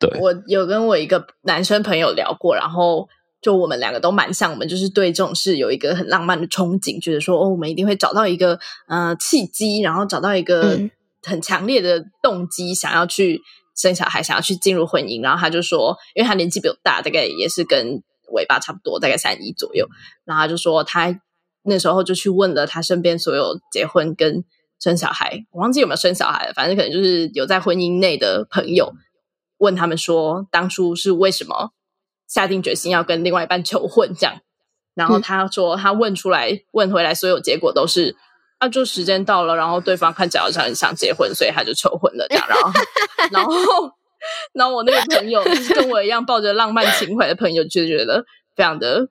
[0.00, 3.08] 对，我有跟我一个男生朋友聊过，然后
[3.40, 8.58] 就我们两个都蛮像，我们就是对这种事有一个很浪漫的憧憬，觉得说哦，我们一定会找到一个
[8.88, 10.76] 呃契机，然后找到一个
[11.22, 13.40] 很强烈的动机，想要去
[13.76, 15.22] 生小孩，想要去进入婚姻。
[15.22, 19.88] 然后他就说，因为他年纪比我大，大概也是跟尾巴差不多，大概三一左右。
[20.24, 21.20] 然后他就说，他
[21.62, 24.44] 那时候就去问了他身边所有结婚跟
[24.80, 26.52] 生小孩，我忘记有没有生小孩了。
[26.54, 28.92] 反正可能就是有在婚姻内的朋友
[29.58, 31.72] 问他们说，当初是为什么
[32.26, 34.40] 下定决心要跟另外一半求婚这样。
[34.94, 38.16] 然后他说，他问出来、嗯、问回来，所有结果都是
[38.58, 42.46] 啊，就时间到了，然后对方看起来好像很想结婚，所以他就求婚了这样。
[42.48, 42.72] 然后，
[43.32, 43.52] 然后，
[44.54, 49.08] 然后我那个朋友就是跟我一样抱着浪漫情怀的朋友，就觉得非常的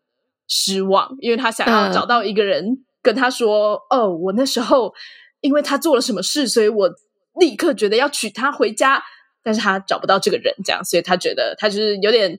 [0.48, 4.94] 失望，因为他想要找到一个人跟他说：“嗯、哦，我那时候。”
[5.42, 6.94] 因为他做了什么事，所以我
[7.40, 9.02] 立刻觉得要娶她回家，
[9.42, 12.38] 但是他找不到这个人，这样，所以他觉得他就是有点，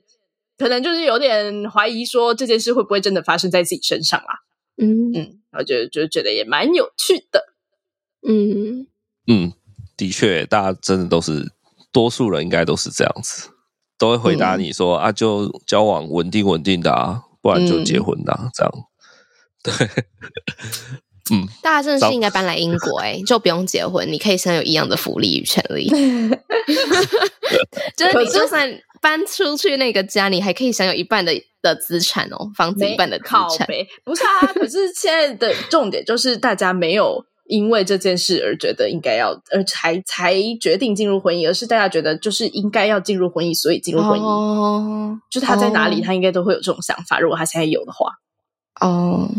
[0.55, 4.45] 可能就是有点怀疑，说这件事会不会真的发生在自己身上啊？
[4.77, 7.55] 嗯嗯，我觉得就觉得也蛮有趣的，
[8.21, 8.85] 嗯
[9.25, 9.53] 嗯，
[9.97, 11.51] 的确，大家真的都是
[11.91, 13.49] 多数人应该都是这样子，
[13.97, 18.71] 都会回答你说、嗯、啊，就交往稳定稳定的啊，不然就结婚的、啊嗯、这样，
[19.63, 19.73] 对。
[21.31, 25.87] 嗯，大家真的是应该搬来英国哎、欸，就不用结婚，你可以享有一样的福利与权利。
[27.95, 28.69] 就是你就算
[29.01, 31.31] 搬出去那个家，你还可以享有一半的
[31.61, 33.65] 的资产哦，房子一半的资产。
[34.03, 44.23] 不是啊，可是现在的重点就是大家没有因为这件事而觉得应该要，而才才决定进入婚姻，而是大家觉得就是应该要进入婚姻，所以进入婚姻。
[44.23, 47.19] 哦，就是他在哪里，他应该都会有这种想法。
[47.19, 48.11] 如果他现在有的话，
[48.79, 49.29] 哦。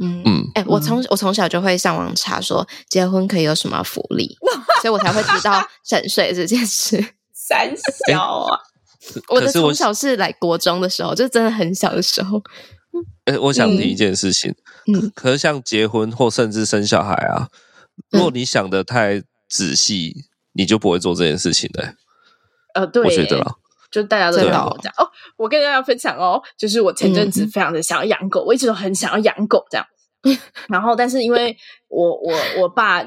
[0.00, 4.36] 嗯嗯，哎、欸，我从我从小就会上网查说结婚可以有什么福利，
[4.82, 6.96] 所以我才会知道省税这件事。
[7.32, 7.72] 三
[8.08, 8.58] 小啊，
[9.14, 12.42] 欸、 我的从小是来国中的时候，就真的很小的时候。
[13.26, 14.56] 哎、欸，我想提一件事情，嗯，
[15.14, 17.48] 可是像结婚或甚至生小孩啊，
[18.10, 21.94] 如果你想的太仔细，你就不会做这件事情的、欸。
[22.74, 23.54] 呃，对，我觉得啦。
[23.90, 29.86] 就大家都跟我讲哦，我跟大家分享哦，就是我前阵子非常的想要养狗，嗯、我一直都很想要养狗这样。
[30.68, 31.56] 然后，但是因为
[31.86, 33.04] 我我我爸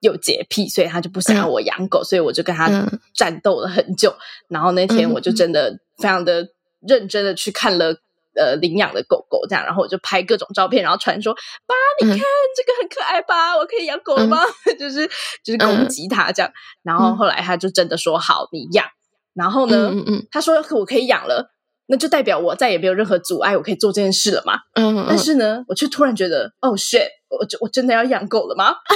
[0.00, 2.68] 有洁癖，所以他就不想要我养狗，嗯、所以我就跟他
[3.14, 4.10] 战斗了很久。
[4.10, 4.20] 嗯、
[4.50, 6.46] 然后那天我就真的非常的
[6.86, 7.96] 认真的去看了
[8.36, 12.22] 呃领养的狗狗，这样，然后我就拍各种照片，然后传说爸，你看、嗯、
[12.54, 13.56] 这个很可爱吧？
[13.56, 14.42] 我可以养狗了吗？
[14.66, 15.06] 嗯、 就是
[15.42, 16.52] 就是攻击他这样。
[16.82, 18.86] 然后后来他就真的说好，你养。
[19.34, 21.50] 然后呢，嗯嗯，他说我可以养了，
[21.86, 24.60] 那就代表我再也没有任何阻碍，我可以做这件事了嘛。
[24.74, 28.74] 嗯，嗯，但是呢，我却突然觉得，哦，shit，我我真的要养狗了吗？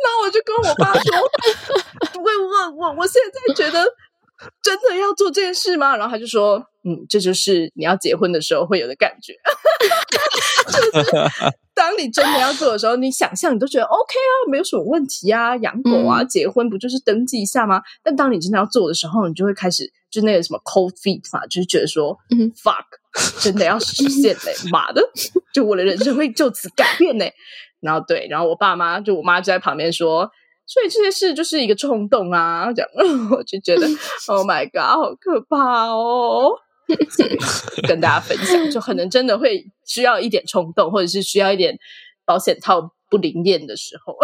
[0.00, 1.16] 那我就跟我爸说，
[2.14, 3.84] 我我我我现在觉得
[4.62, 5.96] 真的要做这件事吗？
[5.96, 9.34] 然后他就说，嗯，这就是你要结婚的时候会有的感觉。
[10.68, 11.10] 就是
[11.74, 17.80] 当你真的要做的时候，你想象你都觉得 OK 啊，没有什么问题啊，养狗啊，嗯、结婚不就是登记一下吗？
[18.02, 22.84] 但当你真的要做的时候，你就会开始就那个什么 cold feet 嘛，就是觉得说，嗯，fuck，
[23.40, 25.02] 真的要实现嘞，妈的，
[25.54, 27.24] 就我的人生会就此改变呢。
[27.80, 30.28] 然后对，然后我爸妈就我妈就在旁边说，
[30.66, 32.90] 所以这些事就是一个冲动啊，这样，
[33.30, 33.86] 我就觉得，
[34.26, 36.58] Oh my god，好可怕哦。
[37.86, 41.78] 跟大家分享，就可能真的会需要一点冲动，或者是需要一点
[42.24, 44.16] 保险套不灵验的时候。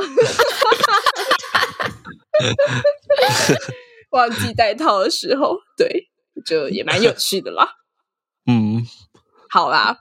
[4.11, 6.09] 忘记带套的时候，对，
[6.45, 7.69] 就也蛮有趣的啦。
[8.47, 8.87] 嗯，
[9.51, 9.99] 好啦，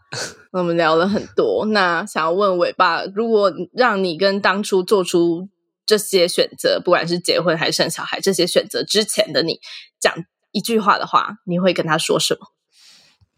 [0.52, 1.66] 我们聊了很多。
[1.68, 5.50] 那想要问尾巴，如果让你跟当初做出
[5.86, 9.60] 这些选择，不管是结婚还是生小孩，这些选择之前的你，
[10.00, 10.14] 讲
[10.54, 12.48] 一句话的话，你会跟他说什么？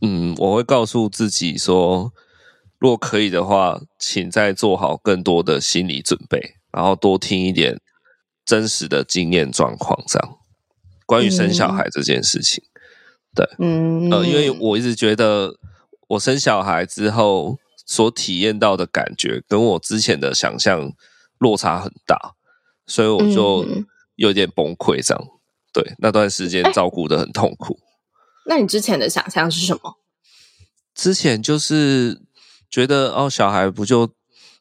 [0.02, 2.14] 嗯，我会告诉自己说，
[2.78, 7.82] 如果可以的话，请再做好更多的心理准备，然后多听一点。
[8.46, 10.38] 真实的经验状况，这样
[11.08, 15.58] 关于生小孩这件事情，嗯、对，嗯，呃，因为我一直觉得
[16.10, 17.58] 我生小孩之后
[17.88, 20.92] 所体验到的感觉，跟我之前的想象
[21.40, 22.36] 落差很大，
[22.86, 23.66] 所以我就
[24.16, 25.04] 有点崩溃。
[25.04, 25.35] 这样，嗯、
[25.76, 27.74] 对，那段时间照顾得很痛苦。
[27.74, 27.80] 欸、
[28.48, 30.00] 那你之前的想象是什么？
[30.96, 32.22] 之前就是
[32.72, 34.10] 觉得哦，小孩不就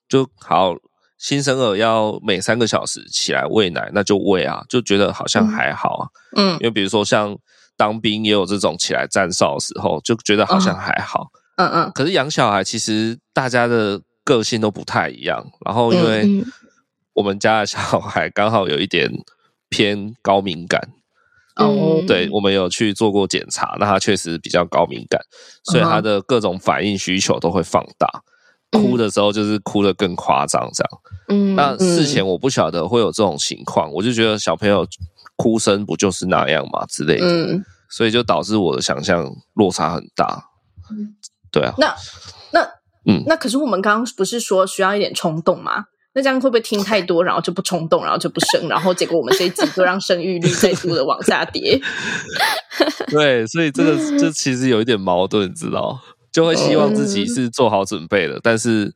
[0.08, 0.74] 就好。
[1.16, 6.08] 新生儿要每三个小时起来喂奶，那就喂啊，就觉得好像还好啊。
[6.36, 7.34] 嗯，因为比如说像
[7.78, 11.30] 当兵也有这种起来站哨的时候，就觉得好像还好。
[11.56, 11.92] 嗯嗯。
[11.94, 16.44] 可是养小孩其实大家的个性都不太一样，然后因为
[17.14, 19.10] 我们家的小孩刚好有一点
[19.70, 20.90] 偏高敏感。
[21.56, 25.20] 哦，对，我们有去做过检查，那他确实比较高敏感，
[25.64, 28.08] 所以他的各种反应需求都会放大。
[28.72, 31.00] 哭的时候就是哭的更夸张，这样。
[31.28, 34.84] 嗯，那事前我不晓得会有这种情况，嗯、我就觉得小朋友
[35.36, 40.50] 哭声不就是那样嘛之类的，嗯，所以就导致我的想象落差很大。
[40.90, 41.14] 嗯，
[41.52, 41.72] 对啊。
[41.78, 41.94] 那
[42.50, 42.62] 那
[43.06, 45.84] 嗯，那可是我们刚刚不是说需要一点冲动吗？
[46.14, 51.80] 那这样会不会听太多，然后就不冲动，然后就不生，然后结果我们这一集就让生育率再度的往下跌？
[53.10, 56.00] 对，所以这个这其实有一点矛盾，你知道。
[56.32, 58.92] 就会希望自己是做好准备的，嗯、但是，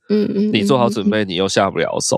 [0.53, 2.17] 你做好准备，你又下不了手，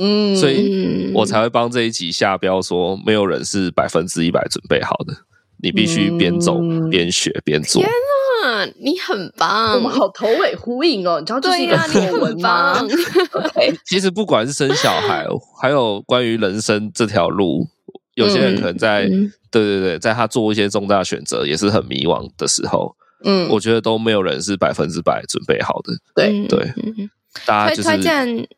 [0.00, 5.12] 嗯，所以我才会帮这一集下标说，没有人是百分之一百准备好的，
[5.62, 6.58] 你必须边走
[6.90, 7.82] 边学边做。
[7.82, 8.13] 天啊，
[8.78, 12.80] 你很棒，我们好头尾呼应哦，你知道这是一个作文吗
[13.32, 15.26] ？OK， 其实不管是生小孩，
[15.60, 17.66] 还有关于人生这条路，
[18.14, 22.94] 有些人可能在，嗯、对对对，在他做一些重大选择，也是很迷惘的时候。
[23.26, 25.94] 嗯，我觉得都没有人是百分之百准备好的。
[26.14, 26.46] 对。
[26.46, 26.74] 对，
[27.46, 28.48] 大家就是推荐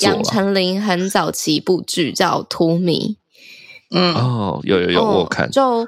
[0.00, 2.84] 杨丞琳很早期一部剧叫《荼蘼》。
[3.94, 5.50] 嗯，哦，有有有，我看。
[5.50, 5.86] 就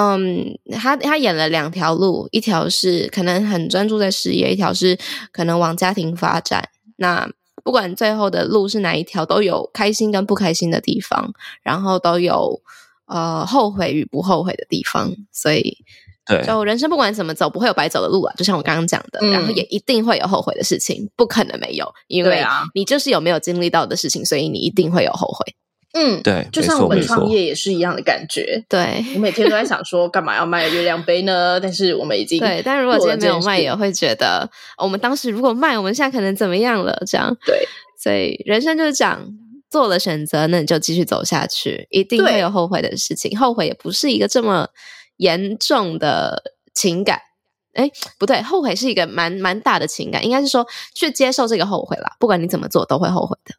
[0.00, 4.96] 嗯，他他演了两条路，一条是可能很专注在事业，一条是
[5.30, 6.68] 可能往家庭发展。
[6.96, 7.28] 那
[7.62, 11.32] 不管最后的路是哪一条，都有开心跟不开心的地方，
[11.62, 12.62] 然后都有
[13.06, 15.78] 呃后悔与不后悔的地方，所以。
[16.26, 18.32] 对，就人生不管怎么走，不会有白走的路啊。
[18.36, 25.54] 就像我刚刚讲的，嗯、然后也一定会有后悔的事情，不可能没有，因为你就是有没有经历到的事情，所以你一定会有后悔。
[25.92, 28.64] 嗯，对，就像我们创业也是一样的感觉。
[28.68, 31.58] 对，我每天都在想说，干嘛要卖月亮杯呢？
[31.60, 37.02] 但是我们已经对，但是如果今天没有卖，也会觉得我们当时如果卖，我们现在可能怎么样了？
[37.06, 37.66] 这样对，
[37.98, 39.26] 所以人生就是这样，
[39.68, 43.38] 做了选择，那你就继续走下去，一定会有后悔的事情。
[43.38, 44.68] 后悔也不是一个这么。
[45.20, 47.20] 严重的情感，
[47.74, 52.16] 哎，不对，后悔是一个蛮蛮大的情感，应该是说去接受这个后悔啦。
[52.18, 53.54] 不管你怎么做，都会后悔的。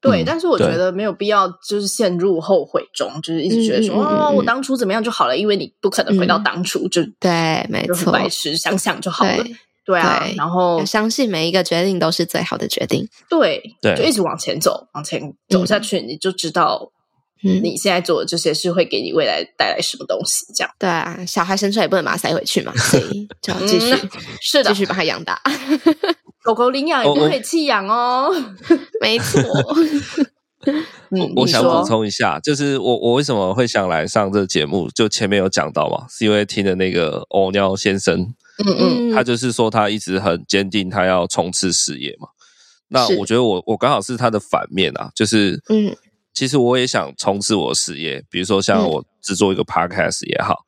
[0.00, 9.36] 对，嗯、但是我觉得没有必要就是陷入后悔中，就是一直觉得说、嗯、哦，我当初怎么样就好了，因为你不可能回到当初，嗯、就对，没错，白痴想想就好了。
[9.36, 13.08] 对，对啊，对然后相信每一个决定都是最好的决定。
[13.28, 16.90] 对，对，就一直往前走，往前走下去，嗯、你就知道。
[17.44, 20.44] 嗯，你现在做的这些是会给你未来带来什么东西？
[20.54, 24.10] 这样对啊，小孩生出来也不能把它塞回去嘛，所以 就要继续、嗯、
[24.40, 25.40] 是的，继续把它养大。
[26.42, 28.30] 狗狗领养也不可以弃养哦，
[29.00, 29.42] 没错。
[31.10, 34.88] 我我想补充一下，就是我我为什么会想来上这个节目？
[34.90, 38.34] 就前面有讲到嘛，是因为听了那个欧尿先生，
[38.66, 42.28] 嗯嗯，他就是说他一直很坚定，他要冲刺事业嘛。
[42.88, 45.94] 那我觉得我我刚好是他的反面啊，就是嗯。
[46.38, 50.62] 其实我也想冲刺我的事业，比如说像我制作一个 podcast 也好，嗯、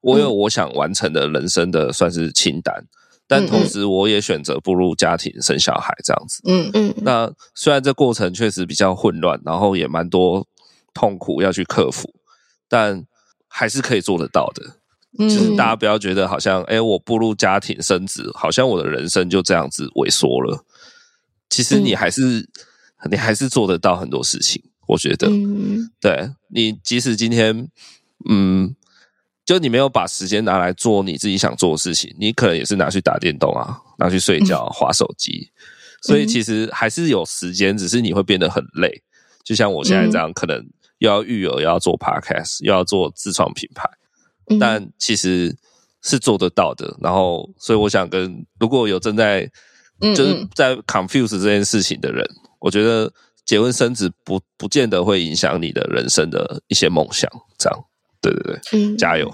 [0.00, 2.88] 我有我想完成的人生的算是清单，嗯、
[3.28, 6.42] 但同时我也选择步入家庭生小孩这样子。
[6.48, 6.94] 嗯嗯。
[7.02, 10.44] 那虽然这过程确实比较混乱，然后也蛮多
[10.92, 12.12] 痛苦要去克服，
[12.68, 13.06] 但
[13.46, 14.80] 还是可以做得到的。
[15.20, 20.64] 就是大家不要觉得好像，哎、欸，我步入家庭生子，好像我的人生就这样子萎缩了。
[21.48, 22.40] 其实你还是、
[23.04, 24.60] 嗯、你还是做得到很多事情。
[24.92, 27.68] 我觉得，嗯、对你，即使今天，
[28.28, 28.76] 嗯，
[29.44, 35.50] 就你没有把时间拿来做你自己想做的事情，你可能也是拿去打电动啊，拿去睡觉、滑手机。
[35.50, 35.58] 嗯、
[36.02, 39.02] 所以其实还是有时间，只是你会变得很累。
[39.42, 40.64] 就像我现在这样，可能
[40.98, 43.88] 又要育儿，又要做 podcast，又要做自创品牌。
[44.60, 45.56] 但其实
[46.02, 49.48] 是做得到的，然后，所以我想跟如果有正在
[50.00, 52.28] 就是在 confuse 这件事情的人，
[52.60, 53.10] 我觉得
[53.44, 57.84] 结婚生子不不见得会影响你的人生的一些梦想，这样，
[58.20, 59.28] 对对对，嗯、加油，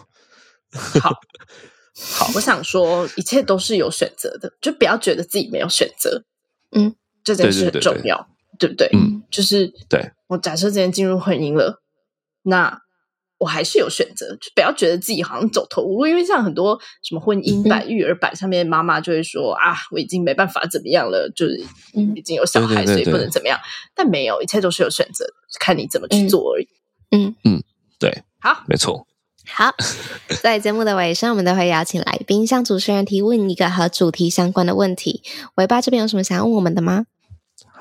[1.00, 1.10] 好，
[2.14, 6.24] 好，我想说，一切都是有选择的，就不要觉得自己没有选择，
[6.72, 8.28] 嗯，这件事很重要，
[8.58, 9.00] 对，对，对，对不对？
[9.00, 10.10] 嗯，就是对。
[10.28, 11.82] 我假设今天进入婚姻了，
[12.42, 12.82] 那。
[13.38, 21.64] 我还是有选择，就不要觉得自己好像走投无路，因为像很多什么婚姻版、育儿版上面，妈妈就会说啊，我已经没办法怎么样了，就是
[22.16, 23.56] 已经有小孩，所以不能怎么样。
[23.94, 25.24] 但没有，一切都是有选择，
[25.60, 26.66] 看你怎么去做而已。
[27.12, 27.62] 嗯嗯，
[28.00, 29.06] 对，好，没错。
[29.46, 29.72] 好，
[30.42, 35.22] 在节目的尾声，我们都会邀请来宾向主持人提问一个和主题相关的问题。
[35.54, 37.06] 尾巴这边有什么想要问我们的吗？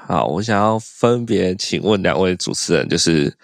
[0.08, 3.36] 好，我想要分别请问两位主持人，就是。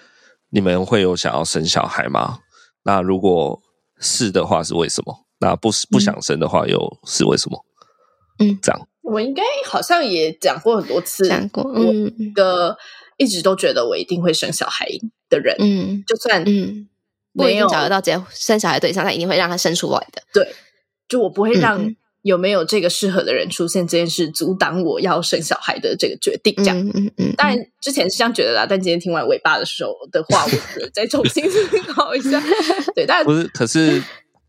[0.54, 2.38] 你们会有想要生小孩吗？
[2.84, 3.60] 那如果
[3.99, 5.26] 是的话，是为什么？
[5.39, 7.66] 那不是不想生的话，又是为什么？
[8.38, 11.64] 嗯，这样我应该好像也讲过很多次，讲过。
[11.76, 12.78] 嗯，一个
[13.18, 14.88] 一直都觉得我一定会生小孩
[15.28, 16.88] 的人，嗯，就算嗯
[17.32, 20.22] 没有找得到结生小孩对象，他一定会让他生出来的。
[20.32, 20.54] 对，
[21.08, 21.95] 就我不会让、嗯。
[22.24, 26.55] 有没有这个适合的人出现这件事，阻挡我要生小孩的这个决定？
[26.55, 27.34] 这样，嗯嗯嗯。
[27.36, 32.41] 当然之前是这样觉得啦，但今天听完尾巴的时候的话，我再重新思考一下。
[32.95, 34.01] 对，但不是，可是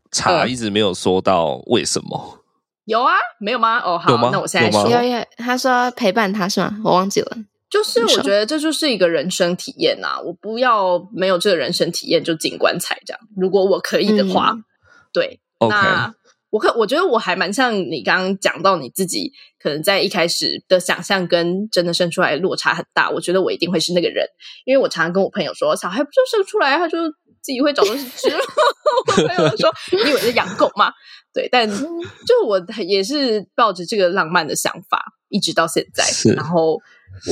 [0.09, 2.35] 茶一直没有说到为什么？
[2.35, 2.39] 嗯、
[2.85, 3.79] 有啊，没有吗？
[3.79, 6.77] 哦，好，那我现在说，有有，他说陪伴他是吗？
[6.81, 7.37] 我忘记了。
[7.69, 13.19] 就是我觉得这就是一个人生体验呐、啊，我不要没有这个人生体验就进棺材这样。
[13.35, 14.63] 如果我可以的话，嗯、
[15.11, 15.67] 对，okay.
[15.67, 16.15] 那。
[16.51, 23.09] 我可我觉得我还蛮像你刚刚讲到你自己，可能在一开始的想象跟真的生出来落差很大。
[23.09, 24.25] 我觉得我一定会是那个人，
[24.63, 27.09] 因为我常常跟我朋友说，小孩不就生出来，他就
[27.41, 28.29] 自己会找东西吃。
[28.31, 30.93] 我朋友说，你以为是养狗吗？
[31.33, 36.05] 对，但就我也是抱着这个浪漫的想法，一直到现在。
[36.35, 36.79] 然后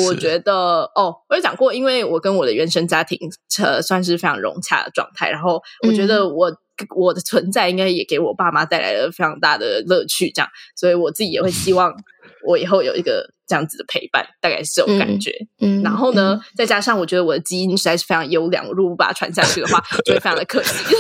[0.06, 3.18] 我觉得，哦，我有讲过，因为我跟我的原生家庭
[3.64, 6.50] 呃算是非常融洽的状态，然后我觉得我。
[6.50, 6.58] 嗯
[6.96, 11.94] 我的存在应该也给我爸妈带来了非常大的乐趣，这样，所以我自己也会希望
[12.46, 15.32] 我以后有一个这样子的陪伴，大概是这种感觉。
[15.60, 20.74] 嗯，然后呢，嗯、再加上我觉得我的基因实在是非常优良，如果不把它传下去的话，就会非常的可惜。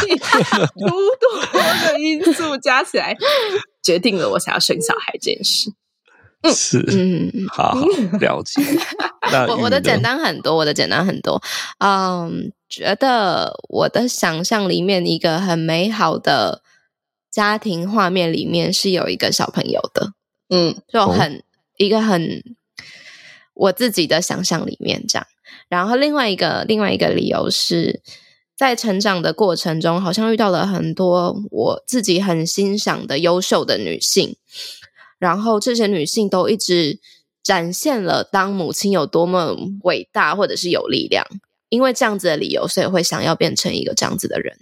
[0.00, 0.16] 所以，
[0.78, 3.16] 诸多的因素加起来，
[3.82, 5.70] 决定了我想要生小孩这件事。
[6.42, 7.86] 嗯，是， 嗯，好，好
[8.20, 8.62] 了解。
[9.48, 11.42] 我我的简单很多，我的简单很多，
[11.78, 12.52] 嗯。
[12.70, 16.62] 觉得我的想象里面一个很美好的
[17.28, 20.12] 家庭画面里面是有一个小朋友的，
[20.50, 21.40] 嗯，就很、哦、
[21.78, 22.44] 一个很
[23.54, 25.26] 我自己的想象里面这样。
[25.68, 28.02] 然后另外一个另外一个理由是
[28.56, 34.36] 在成长的过程中，好像遇到了很多我自己很欣赏的优秀的女性，
[35.18, 37.00] 然后这些女性都一直
[37.50, 41.26] 展现了当母亲有多么伟大或者是有力量。
[41.68, 44.56] 因为这样子的理由，所以会想要变成一个这样子的人。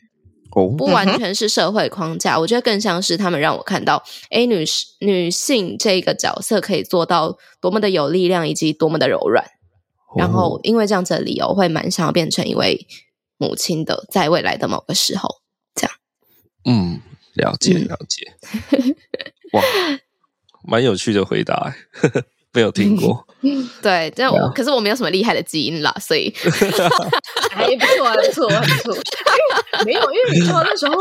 [0.53, 4.65] 哦，不完全是社会框架， 我觉得更像是他们让我看到，哎，女
[5.01, 9.45] 女性这个角色可以做到多么的有力量，以及多么的柔软。
[10.17, 12.87] 然后，因为这样子的理由，会蛮想要变成一位
[13.39, 15.29] 母亲的，在未来的某个时候，
[15.75, 15.97] 这样。
[16.67, 17.01] 嗯，
[17.35, 18.35] 了解了解。
[18.73, 18.97] 嗯、
[19.53, 19.63] 哇，
[20.63, 21.75] 蛮有趣的回答。
[22.53, 23.27] 没有听过，
[23.83, 26.33] 对，但我可是我没有什么厉害的基因啦，所以
[27.51, 29.03] 还 不错，啊不错，还不错。
[29.85, 30.95] 没有，因为你说那时候，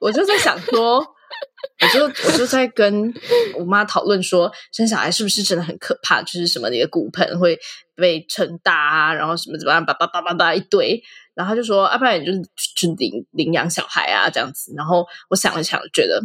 [0.00, 3.12] 我就在想说，我就我就在跟
[3.58, 6.22] 我妈讨论说，生小孩是不是真的很可怕？
[6.22, 7.58] 就是什么你的骨盆会
[7.96, 11.02] 被撑大啊，然后什么怎么样，叭叭叭叭叭一堆，
[11.34, 12.40] 然后他就说，啊，不然你就是
[12.76, 14.72] 去领领养小孩啊，这样子。
[14.76, 16.22] 然后我想了想，觉得。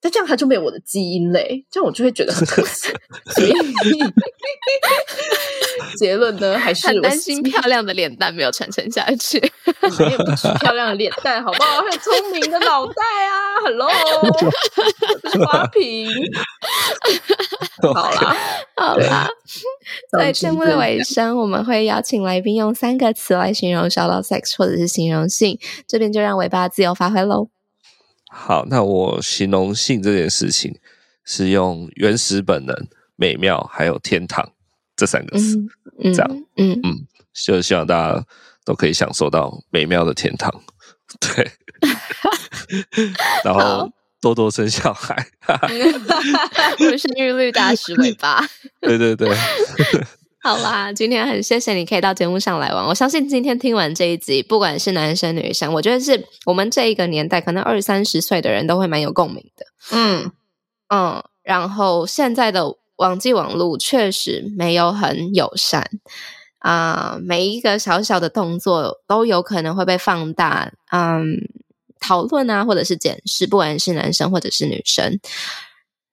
[0.00, 2.88] 那这样他就没有我的基因嘞，这样我就会觉得很可惜。
[3.34, 3.52] 所以
[5.98, 9.40] 结论呢，还是很担心漂亮的脸蛋没有传承下去。
[9.98, 11.80] 没有不止漂 亮的脸蛋，好不好？
[11.80, 13.90] 还有聪明的脑袋啊！Hello，
[15.22, 16.08] 这是花瓶。
[17.94, 18.36] 好啦，
[18.76, 19.28] 好啦，
[20.16, 25.58] 在节目的尾声，我们会邀请来宾用三个词来形容小老 sex，或者是形容性。
[25.86, 27.48] 这边就让尾巴自由发挥喽。
[28.28, 30.78] 好，那我形容性这件事情
[31.24, 32.74] 是用原始本能、
[33.16, 34.52] 美妙还有天堂
[34.96, 35.56] 这三个词，
[36.02, 36.80] 嗯、这样，嗯。
[36.82, 38.24] 嗯，就希望大家
[38.64, 40.52] 都可以享受到美妙的天堂，
[41.20, 41.50] 对，
[43.44, 45.26] 然后多多生小孩，
[46.80, 48.44] 我们生育率大师尾巴，
[48.80, 49.28] 对对对。
[50.48, 52.82] 好啦， 今天很谢谢你可以到节目上来玩。
[52.86, 59.66] 我相信今天听完这一集，不管是男生女生，我觉得是我们这一个年代，可能二三十岁的人都会蛮有共鸣的。
[59.92, 60.32] 嗯
[60.88, 62.64] 嗯，然后现在的
[62.96, 65.86] 网际网络确实没有很友善
[66.60, 71.36] 啊、呃，每一个小小的动作都有可能会被放大，嗯，
[72.00, 75.20] 讨论啊，或者是检视，不管是男生或者是女生。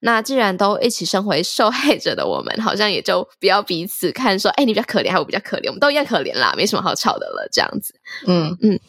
[0.05, 7.95] 那既然都一起身为受害者的我们，好像也就不要彼此看说，哎，你比较可怜，还我比较可怜，我们都一样可怜啦，没什么好吵的了，这样子。
[8.27, 8.79] 嗯嗯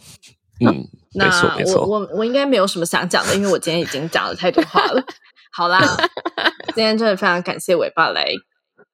[0.61, 1.87] 嗯，没错没错。
[1.87, 5.03] 我我我应该没有什么想讲的，因为我今天已经讲了太多话了。
[5.51, 5.81] 好啦，
[6.77, 8.27] 今天真的非常感谢尾巴来。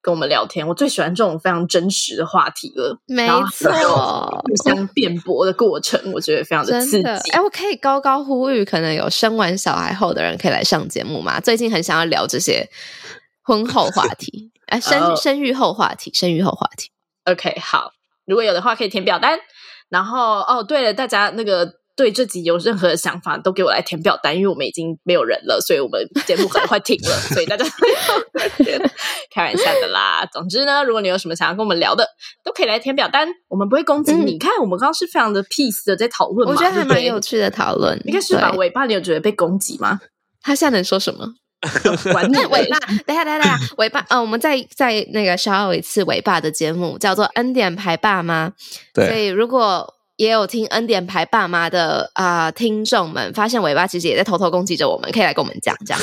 [0.03, 2.99] 跟我们聊天，我最喜欢这种非常真实的话题了。
[3.07, 7.31] 没错，互相辩驳的过程，我觉得非常的刺激。
[7.31, 11.39] 哎，我可以高高呼吁，可能有生完小孩后的人可以来上节目吗？
[11.39, 12.69] 最近很想要聊这些
[13.43, 15.17] 婚后话题， 哎，生、oh.
[15.17, 16.91] 生育后话题，生育后话题。
[17.27, 17.93] OK，好，
[18.27, 19.39] 如果有的话可以填表单。
[19.89, 21.82] 然后，哦，对了，大家那个。
[21.95, 27.65] 对这集有任何的想法，都给我来填表单，因为我们已经没有人了，所以我们节目可能快停了， 所以大家
[29.35, 30.27] 开玩笑的啦。
[30.33, 32.07] 总之呢，如果你有什么想要跟我们聊的，
[32.43, 34.37] 都可以来填表单，我们不会攻击你。
[34.37, 38.01] 嗯、看，我们刚刚是非常的 peace 的在讨论，我觉得还蛮有趣的讨论。
[38.07, 38.51] 应该是吧？
[38.53, 40.01] 尾巴，你有觉得被攻击吗？
[40.43, 41.35] 他现在能说什么？
[42.11, 48.51] 管你尾巴，等下等下等下，尾巴，呃，我们再再那个稍有一次尾巴的节目，叫做恩典牌爸妈。
[48.95, 49.95] 对，所以如果。
[50.23, 55.99] 也有听恩典牌爸妈的啊、呃，听众们发现尾巴其实也在偷偷攻击着我们，可以来跟我们讲讲。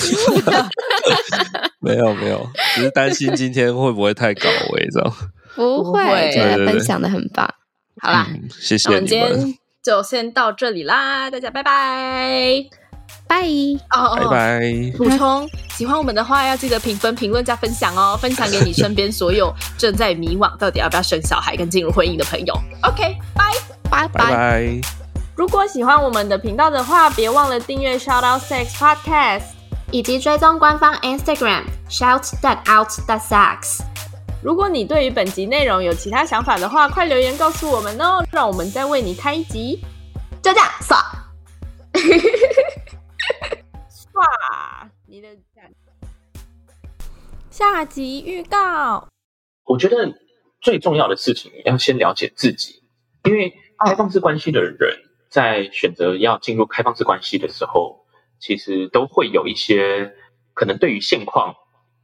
[1.80, 2.45] 没有没有，
[2.76, 5.13] 只是担心今天会不会太高危，这样
[5.55, 7.49] 不会，觉得分享的很棒。
[8.01, 8.97] 好啦，嗯、谢谢你们。
[8.97, 12.65] 我们今天就先到这里啦，大家拜拜，
[13.30, 13.46] 拜
[13.92, 14.60] 哦，拜拜。
[14.98, 22.54] 补充，喜欢我们的话要记得评分、评论加分享哦，分享给你身边所有正在迷惘到底要不要生小孩跟进入婚姻的朋友。
[22.82, 23.54] OK，拜。
[23.92, 24.80] 拜拜！
[25.36, 29.46] 如果喜欢我们的频道的话，别忘了订阅 Shout Out Sex Podcast，
[29.90, 33.80] 以及追踪官方 Instagram Shout That Out That Sex。
[34.44, 39.84] 如果你对于本集内容有其他想法的话，快留言告诉我们哦，让我们再为你开一集。
[40.44, 41.04] 就这样，刷，
[43.90, 45.30] 刷你的
[47.50, 49.08] 下集预告。
[49.66, 50.14] 我觉得
[50.62, 52.84] 最重要的事情要先了解自己，
[53.24, 53.54] 因为。
[53.82, 54.78] 开放式关系的人
[55.30, 58.06] 在选择要进入开放式关系的时候，
[58.38, 60.14] 其实都会有一些
[60.54, 61.56] 可能对于现况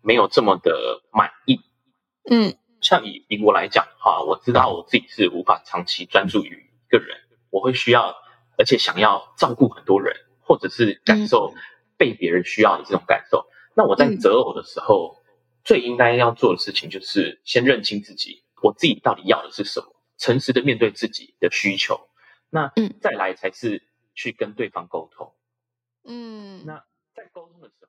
[0.02, 1.60] 没有这么的满意。
[2.32, 7.18] 嗯，像以以我来讲的话，我知道我自己是无法长期专注于一个人，
[7.50, 8.16] 我会需要，
[8.58, 10.16] 而且想要照顾很多人，
[10.46, 11.54] 或者是感受
[11.98, 13.48] 被别人需要的这种感受。
[13.76, 15.18] 那我在择偶的时候，
[15.64, 19.88] 最应该要做的事情就是先认清自己，我自己到底要的是什么。
[20.18, 22.08] 诚实的面对自己的需求，
[22.50, 22.72] 那
[23.02, 23.84] 再来才是
[24.14, 25.34] 去跟对方沟通。
[26.06, 27.85] 嗯，那在沟通的时候。